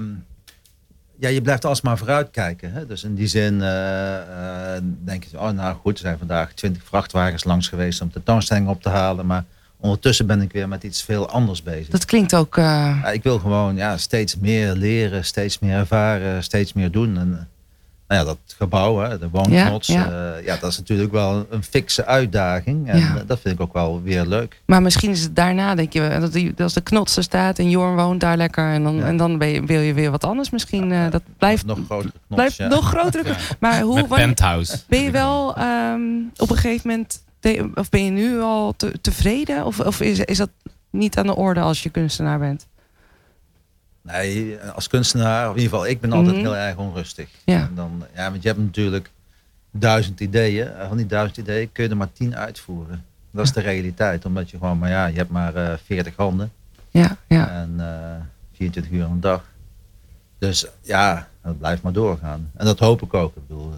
[1.19, 2.71] ja, je blijft alsmaar vooruitkijken.
[2.71, 2.85] Hè?
[2.85, 7.43] Dus in die zin uh, denk je, oh nou goed, er zijn vandaag twintig vrachtwagens
[7.43, 9.25] langs geweest om de tentoonstelling op te halen.
[9.25, 9.43] Maar
[9.77, 11.87] ondertussen ben ik weer met iets veel anders bezig.
[11.87, 12.55] Dat klinkt ook...
[12.55, 17.17] Ja, ik wil gewoon ja, steeds meer leren, steeds meer ervaren, steeds meer doen.
[17.17, 17.49] En,
[18.07, 20.37] nou ja, dat gebouw, hè, de woonknots, ja, ja.
[20.37, 22.89] Uh, ja, dat is natuurlijk wel een fikse uitdaging.
[22.89, 23.23] En ja.
[23.27, 24.61] dat vind ik ook wel weer leuk.
[24.65, 27.69] Maar misschien is het daarna, denk je, dat, die, als de knots er staat en
[27.69, 28.71] Jorn woont daar lekker.
[28.71, 30.91] En dan, en dan ben je, wil je weer wat anders misschien.
[30.91, 32.55] Uh, dat blijft nog grotere knots.
[32.55, 34.79] Blijft nog grotere Maar hoe, Met penthouse.
[34.87, 37.23] Ben je wel um, op een gegeven moment,
[37.75, 39.65] of ben je nu al te, tevreden?
[39.65, 40.49] Of, of is, is dat
[40.89, 42.65] niet aan de orde als je kunstenaar bent?
[44.05, 46.43] Nee, als kunstenaar, of in ieder geval, ik ben altijd mhm.
[46.43, 47.29] heel erg onrustig.
[47.45, 47.59] Ja.
[47.59, 49.11] En dan, ja, want je hebt natuurlijk
[49.71, 50.69] duizend ideeën.
[50.87, 53.05] Van die duizend ideeën kun je er maar tien uitvoeren.
[53.31, 54.25] Dat is de realiteit.
[54.25, 56.51] Omdat je gewoon, maar ja, je hebt maar uh, eh, 40 handen.
[56.89, 57.49] Ja, ja.
[57.49, 58.21] En uh, eh,
[58.53, 59.43] 24 uur een dag.
[60.37, 62.51] Dus ja, dat blijft maar doorgaan.
[62.55, 63.35] En dat hoop ik ook.
[63.35, 63.73] Ik bedoel,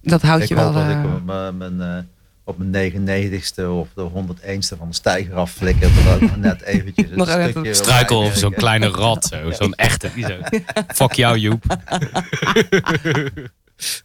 [0.00, 0.72] dat houdt je wel.
[0.72, 1.98] Dat ik op mijn, uh,
[2.44, 5.90] op mijn 99ste of de 101ste van de stijger af flikker.
[6.04, 7.74] Dat net eventjes een stukje...
[7.74, 9.24] Struikel of zo'n kleine rat.
[9.24, 9.50] Zo.
[9.50, 10.10] Zo'n echte.
[10.20, 10.38] Zo.
[10.94, 11.64] Fuck jou, Joep.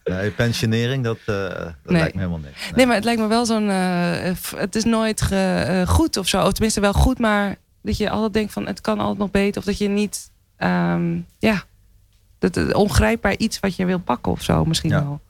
[0.04, 2.70] Nee, pensionering, dat, uh, dat lijkt me helemaal niks.
[2.74, 2.86] Nee.
[2.86, 3.68] maar het lijkt me wel zo'n...
[3.68, 6.44] Uh, het is nooit ge, uh, goed of zo.
[6.44, 8.66] Of tenminste wel goed, maar dat je altijd denkt van...
[8.66, 9.60] het kan altijd nog beter.
[9.60, 10.30] Of dat je niet...
[10.58, 11.64] Um, ja,
[12.38, 15.20] dat, ongrijpbaar iets wat je wil pakken of zo misschien wel.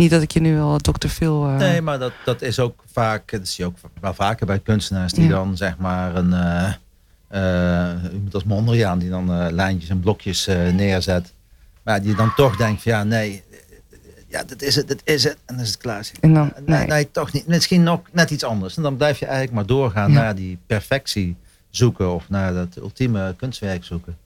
[0.00, 1.08] Niet dat ik je nu wel Dr.
[1.08, 1.42] Phil...
[1.42, 3.30] Nee, maar dat, dat is ook vaak...
[3.30, 6.30] Dat zie je ook wel vaker bij kunstenaars die dan zeg maar een...
[7.34, 11.32] Uh, iemand als Mondriaan die dan lijntjes en blokjes neerzet.
[11.82, 13.42] Maar die dan toch denkt van ja, nee,
[14.28, 15.36] ja, dat is het, dat is het.
[15.44, 16.10] En dan is het klaar.
[16.20, 16.86] En dan, nee.
[16.86, 17.10] nee.
[17.10, 17.46] toch niet.
[17.46, 18.76] Misschien nog net iets anders.
[18.76, 21.36] En dan blijf je eigenlijk maar doorgaan naar die perfectie
[21.70, 22.14] zoeken.
[22.14, 24.16] Of naar dat ultieme kunstwerk zoeken.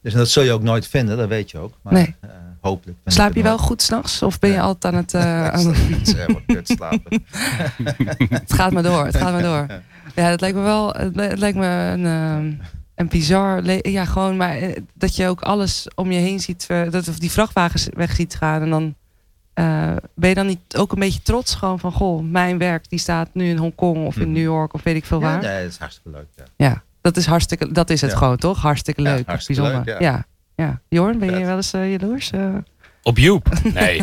[0.00, 1.74] Dus dat zul je ook nooit vinden, dat weet je ook.
[1.82, 2.16] Maar nee.
[2.60, 2.98] Hopelijk.
[3.04, 4.22] Slaap je wel goed s'nachts?
[4.22, 5.12] Of ben je altijd aan het...
[5.20, 5.74] Uh, aan
[6.46, 6.68] het...
[6.68, 7.22] slapen.
[8.28, 9.66] het gaat maar door, het gaat maar door.
[10.14, 10.92] Ja, dat lijkt me wel...
[10.92, 12.04] Het lijkt me een...
[12.04, 13.88] Uh, en bizar.
[13.88, 14.58] Ja, gewoon maar
[14.94, 16.66] dat je ook alles om je heen ziet.
[16.68, 18.62] Dat of die vrachtwagens weg ziet gaan.
[18.62, 18.94] En dan
[19.54, 21.92] uh, ben je dan niet ook een beetje trots gewoon van...
[21.92, 24.32] goh, mijn werk die staat nu in Hongkong of in mhm.
[24.32, 25.42] New York of weet ik veel waar?
[25.42, 26.26] Ja, dat is hartstikke leuk.
[26.36, 28.60] Ja, ja dat is hartstikke, dat is het gewoon toch?
[28.62, 29.92] Hartstikke leuk, hartstikke bijzonder.
[29.92, 30.24] Leuk, ja.
[30.60, 30.80] Ja.
[30.88, 32.32] Jorn, ben je wel eens uh, jaloers?
[32.32, 32.54] Uh...
[33.02, 33.48] Op Joep?
[33.62, 34.02] Nee.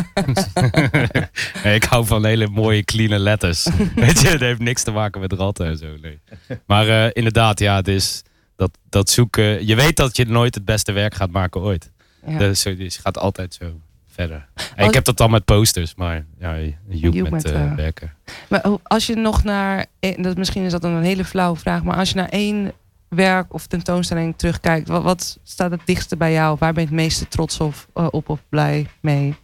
[1.62, 1.74] nee.
[1.74, 3.68] Ik hou van hele mooie, clean letters.
[3.94, 5.86] Weet je, dat heeft niks te maken met ratten en zo.
[6.02, 6.20] Nee.
[6.66, 8.22] Maar inderdaad, ja, het is
[8.56, 9.66] dat, dat zoeken.
[9.66, 11.90] Je weet dat je nooit het beste werk gaat maken ooit.
[12.38, 14.48] Dus, dus je gaat altijd zo verder.
[14.76, 16.56] ik heb dat dan met posters, maar ja,
[16.88, 18.14] Joep, met, met uh, werken.
[18.48, 19.86] Maar als je nog naar,
[20.16, 22.72] dat, misschien is dat een hele flauwe vraag, maar als je naar één
[23.08, 26.56] werk of tentoonstelling terugkijkt, wat, wat staat het dichtste bij jou?
[26.58, 29.34] Waar ben je het meeste trots op, uh, op of blij mee?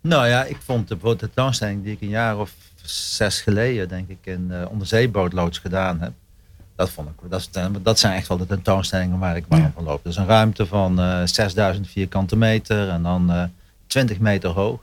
[0.00, 4.18] Nou ja, ik vond de tentoonstelling die ik een jaar of zes geleden, denk ik,
[4.22, 6.12] in uh, onderzeebootloods gedaan heb
[6.80, 7.48] dat, vond ik, dat,
[7.82, 10.04] dat zijn echt wel de tentoonstellingen waar ik warm van loop.
[10.04, 13.48] Dus een ruimte van uh, eh, 6000 vierkante meter en dan uh, eh,
[13.86, 14.80] 20 meter hoog.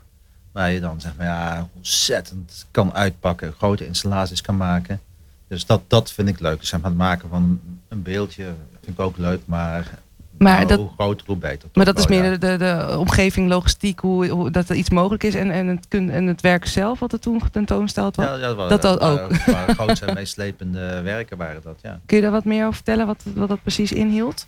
[0.52, 5.00] Waar je dan zeg maar, ja, ontzettend kan uitpakken, grote installaties kan maken.
[5.48, 6.60] Dus dat, dat vind ik leuk.
[6.60, 8.44] Dus het maken van een beeldje
[8.82, 9.98] vind ik ook leuk, maar
[10.38, 11.68] maar dat, hoe groter, hoe beter.
[11.72, 15.34] Maar dat is meer de, de, omgeving, logistiek, hoe, hoe, dat er iets mogelijk is.
[15.34, 18.26] En, en, het, kun, en het werk zelf, wat er toen getentoonsteld was.
[18.26, 19.36] Ja, ja, dat, dat, dat ook.
[19.36, 22.00] Waren grootste en meeslepende werken waren dat, ja.
[22.06, 24.46] Kun je daar wat meer over vertellen, wat, wat dat precies inhield?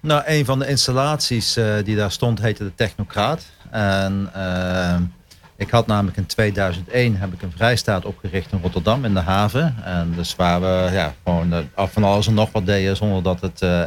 [0.00, 3.46] Nou, een van de installaties uh, die daar stond heette de Technocraat.
[3.70, 4.96] En uh,
[5.56, 9.74] ik had namelijk in 2001 heb ik een vrijstaat opgericht in Rotterdam in de haven.
[9.84, 13.40] En dus waar we ja, gewoon af van alles en nog wat deden zonder dat
[13.40, 13.82] het uh,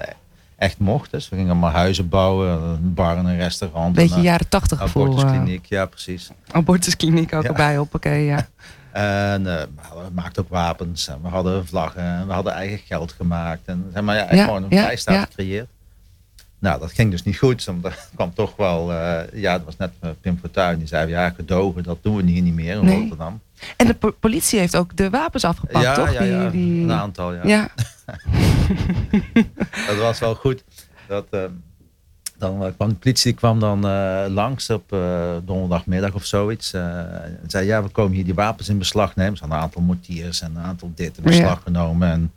[0.56, 1.12] echt mocht.
[1.12, 3.96] Dus we gingen maar huizen bouwen, een bar en een restaurant.
[3.96, 5.04] Beetje een, jaren tachtig gevoel.
[5.04, 6.30] Abortuskliniek, ja precies.
[6.52, 8.48] Abortuskliniek ook erbij, op, oké, ja.
[8.92, 9.62] En uh,
[9.94, 13.62] we maakten ook wapens en we hadden vlaggen en we hadden eigen geld gemaakt.
[13.66, 15.68] En zeg maar, ja, ja gewoon een ja, vrijstaat gecreëerd.
[16.60, 17.64] Nou, dat ging dus niet goed.
[17.64, 19.92] Want er kwam toch wel, uh, ja, dat was net
[20.22, 20.78] Pim Fortuyn.
[20.78, 23.00] Die zei, ja, gedogen, dat doen we hier niet meer in nee.
[23.00, 23.42] Rotterdam.
[23.76, 26.14] En de politie heeft ook de wapens afgepakt, ja, toch?
[26.14, 26.84] Ja, ja, die...
[26.84, 27.42] een aantal, ja.
[27.44, 27.70] ja.
[29.88, 30.64] dat was wel goed.
[31.08, 31.44] Dat, uh,
[32.38, 36.74] dan kwam de politie kwam dan uh, langs op uh, donderdagmiddag of zoiets.
[36.74, 39.38] en zei, ja, we komen hier die wapens in beslag nemen.
[39.38, 42.12] Ze hadden een aantal mortiers en een aantal dit in beslag genomen.
[42.12, 42.32] En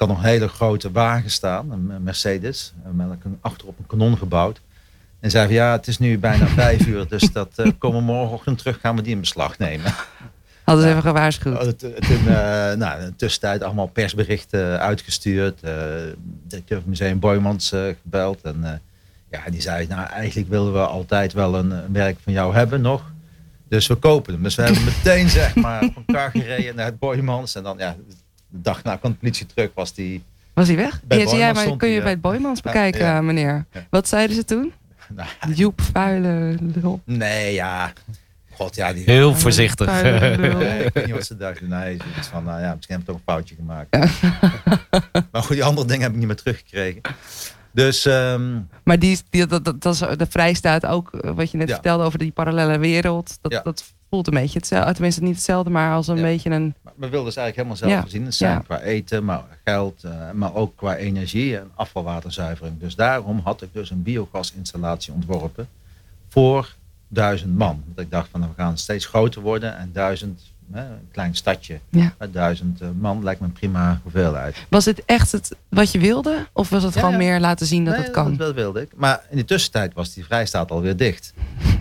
[0.00, 2.72] ik had nog een hele grote wagen staan, een Mercedes.
[2.92, 4.60] Met een, achterop een kanon gebouwd.
[5.20, 8.80] En zei, ja, het is nu bijna vijf uur, dus dat komen we morgenochtend terug,
[8.80, 9.94] gaan we die in beslag nemen.
[10.64, 11.78] Hadden ze even gewaarschuwd.
[11.78, 12.32] Toen, uh,
[12.72, 15.60] nou, in de tussentijd allemaal persberichten uitgestuurd.
[15.64, 15.72] Uh,
[16.46, 18.42] directeur van Museum Boymans uh, gebeld.
[18.42, 18.82] En
[19.30, 22.80] ja, die zei, nou eigenlijk willen we altijd wel een, een, werk van jou hebben
[22.80, 23.12] nog.
[23.68, 24.42] Dus we kopen hem.
[24.42, 27.54] Dus we hebben meteen zeg maar van elkaar gereden naar het Boymans.
[27.54, 27.96] En dan ja,
[28.50, 30.22] de dag na kwam de politie terug, was die...
[30.54, 31.00] Was hij weg?
[31.04, 33.64] Bij ja, ja, maar kun je bij het Boymans bekijken, meneer.
[33.90, 34.72] Wat zeiden ze toen?
[35.16, 37.00] Nou, Joep, vuile lul.
[37.04, 37.92] Nee, ja.
[38.52, 39.04] God, ja, die...
[39.04, 40.02] Heel voorzichtig.
[40.02, 41.68] Nee, ik weet niet wat ze dachten.
[41.68, 43.96] Nee, iets van, nou ja, misschien heb ik toch een foutje gemaakt.
[45.32, 47.00] maar goed, die andere dingen heb ik niet meer teruggekregen.
[47.72, 51.70] Dus, ehm, maar die, die, dat, dat, dat is de vrijstaat ook, wat je net
[51.70, 53.38] vertelde over die parallele wereld.
[53.40, 54.92] Dat, dat voelt een beetje hetzelfde.
[54.92, 56.74] Tenminste, niet hetzelfde, maar als een beetje een.
[56.82, 60.76] we wilden dus eigenlijk helemaal zelf voorzien zijn qua eten, maar geld, uh, maar ook
[60.76, 62.80] qua energie en afvalwaterzuivering.
[62.80, 65.68] Dus daarom had ik dus een biogasinstallatie ontworpen
[66.28, 66.74] voor
[67.08, 67.82] duizend man.
[67.86, 72.32] Want ik dacht van we gaan steeds groter worden en duizend, een klein stadje met
[72.32, 74.66] duizend eh, man lijkt me een prima hoeveelheid.
[74.68, 76.46] Was dit echt het wat je wilde?
[76.52, 78.36] Of was het gewoon meer laten zien dat het kan?
[78.36, 78.90] dat wilde ik.
[78.96, 81.34] Maar in de tussentijd was die vrijstaat alweer dicht.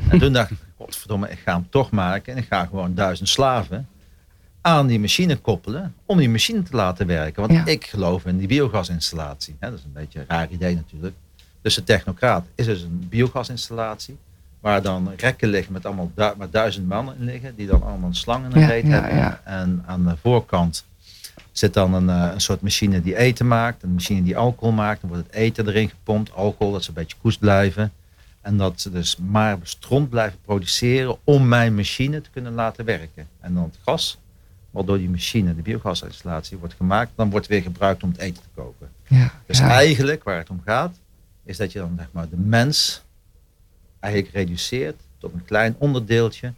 [0.09, 2.33] en toen dacht ik, godverdomme, ik ga hem toch maken.
[2.33, 3.87] En ik ga gewoon duizend slaven
[4.61, 7.47] aan die machine koppelen om die machine te laten werken.
[7.47, 9.55] Want ik geloof in die biogasinstallatie.
[9.59, 11.15] dat is een beetje een raar idee natuurlijk.
[11.61, 14.17] Dus de technocraat is dus een biogasinstallatie.
[14.59, 17.55] Waar dan rekken liggen met allemaal met duizend mannen in liggen.
[17.55, 19.45] Die dan allemaal slangen in de reet hebben.
[19.45, 20.85] En aan de voorkant
[21.51, 23.83] zit dan een, eh, een soort machine die eten maakt.
[23.83, 25.01] Een machine die alcohol maakt.
[25.01, 26.33] Dan wordt het eten erin gepompt.
[26.33, 27.91] Alcohol, dat ze een beetje koest blijven.
[28.41, 33.27] En dat ze dus maar stront blijven produceren om mijn machine te kunnen laten werken.
[33.39, 34.17] En dan het gas,
[34.71, 38.43] wat door die machine, de biogasinstallatie, wordt gemaakt, dan wordt weer gebruikt om het eten
[38.43, 38.89] te koken.
[39.07, 40.95] Ja, dus eigenlijk waar het om gaat,
[41.43, 43.03] is dat je dan zeg maar de mens
[43.99, 46.53] eigenlijk reduceert tot een klein onderdeeltje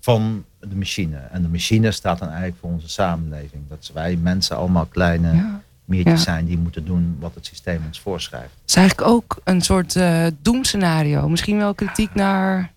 [0.00, 1.16] van de machine.
[1.16, 3.62] En de machine staat dan eigenlijk voor onze samenleving.
[3.68, 8.52] Dat wij mensen allemaal kleine meertjes zijn die moeten doen wat het systeem ons voorschrijft.
[8.60, 11.28] Het is eigenlijk ook een soort uh, doemscenario.
[11.28, 12.72] Misschien wel kritiek naar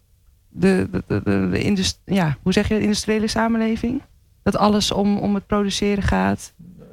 [0.49, 4.01] de, de, de, de, ja, hoe zeg je, de industriële samenleving?
[4.43, 6.53] Dat alles om, om het produceren gaat.
[6.59, 6.85] Uh,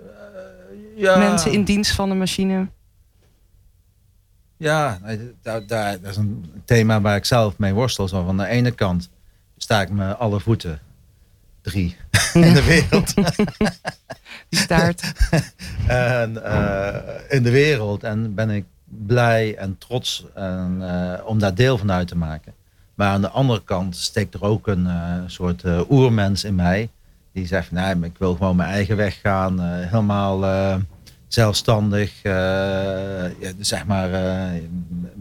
[0.96, 1.18] ja.
[1.18, 2.66] Mensen in dienst van de machine.
[4.56, 4.98] Ja,
[5.42, 8.08] daar, daar, dat is een thema waar ik zelf mee worstel.
[8.08, 9.10] Zo van de ene kant
[9.56, 10.80] sta ik me alle voeten,
[11.60, 11.96] drie,
[12.34, 13.14] in de wereld.
[14.48, 15.12] Die staart.
[15.86, 16.96] en, uh,
[17.28, 18.02] in de wereld.
[18.02, 22.54] En ben ik blij en trots en, uh, om daar deel van uit te maken.
[22.94, 26.90] Maar aan de andere kant steekt er ook een uh, soort oermens in mij.
[27.32, 29.60] Die zegt, nee, ik wil gewoon mijn eigen weg gaan.
[29.60, 30.44] helemaal
[31.28, 32.32] zelfstandig, uh,
[33.40, 34.54] ja, zeg maar uh,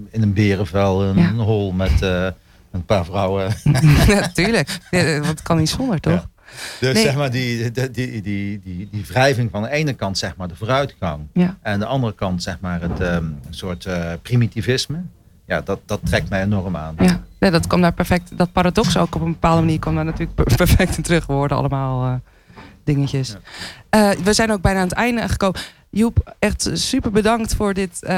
[0.10, 1.32] in een berenvel, een ja.
[1.32, 2.28] hol met uh,
[2.72, 3.52] een paar vrouwen.
[4.08, 6.28] Natuurlijk, ja, wat kan niet zonder, toch?
[6.80, 7.04] Dus nee.
[7.04, 10.48] zeg maar die, die, die, die, die, die wrijving van de ene kant zeg maar
[10.48, 11.28] de vooruitgang.
[11.62, 13.88] En de andere kant zeg maar het um, soort
[14.22, 15.02] primitivisme.
[15.46, 16.96] Ja, dat, dat trekt mij enorm aan.
[17.00, 18.38] Ja, nee, dat komt daar perfect.
[18.38, 21.26] Dat paradox ook op een bepaalde manier komt daar natuurlijk perfect in terug.
[21.26, 22.22] We worden allemaal
[22.84, 23.36] dingetjes.
[24.24, 25.60] we zijn ook bijna aan het einde gekomen.
[25.96, 28.12] Joep, echt super bedankt voor dit uh,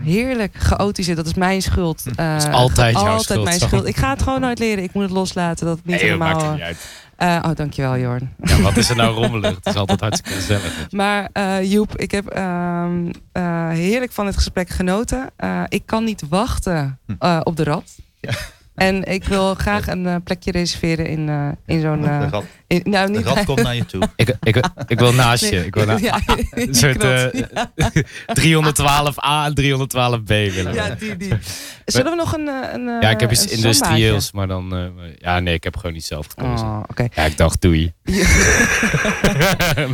[0.00, 1.14] heerlijk chaotische.
[1.14, 2.02] Dat is mijn schuld.
[2.06, 3.44] Uh, dat is altijd jouw altijd schuld.
[3.44, 3.86] mijn schuld.
[3.86, 4.84] Ik ga het gewoon nooit leren.
[4.84, 5.66] Ik moet het loslaten.
[5.66, 6.34] Dat het niet helemaal.
[6.34, 6.86] Maakt niet uit.
[7.18, 8.34] Uh, oh, dankjewel, Jorn.
[8.42, 9.54] Ja, wat is er nou rommelig?
[9.54, 10.86] Het is altijd hartstikke gezellig.
[10.90, 15.30] Maar uh, Joep, ik heb uh, heerlijk van het gesprek genoten.
[15.68, 17.40] ik kan niet wachten hm.
[17.42, 17.96] op de rat.
[18.20, 18.32] Ja.
[18.74, 22.00] En ik wil graag een uh, plekje reserveren in, uh, in zo'n...
[22.00, 24.08] Uh, de rat, in, nou, niet, de rat komt naar je toe.
[24.16, 25.66] ik, ik, ik wil naast je.
[25.66, 26.20] Ik wil na, ja,
[26.50, 27.30] een soort ja.
[28.40, 30.74] 312a en 312b willen.
[30.74, 31.32] Ja, die, die.
[31.84, 32.46] Zullen we nog een...
[32.46, 34.92] een ja, ik heb iets industrieels, maar dan...
[35.18, 36.66] ja, nee, ik heb gewoon niet zelf gekozen.
[36.66, 37.10] Oh, okay.
[37.14, 37.92] Ja, ik dacht, doei.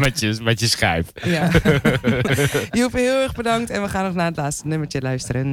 [0.05, 1.07] met, je, met je schijf.
[1.23, 1.51] Ja.
[2.71, 3.71] Joep, heel erg bedankt.
[3.71, 5.47] En we gaan nog naar het laatste nummertje luisteren.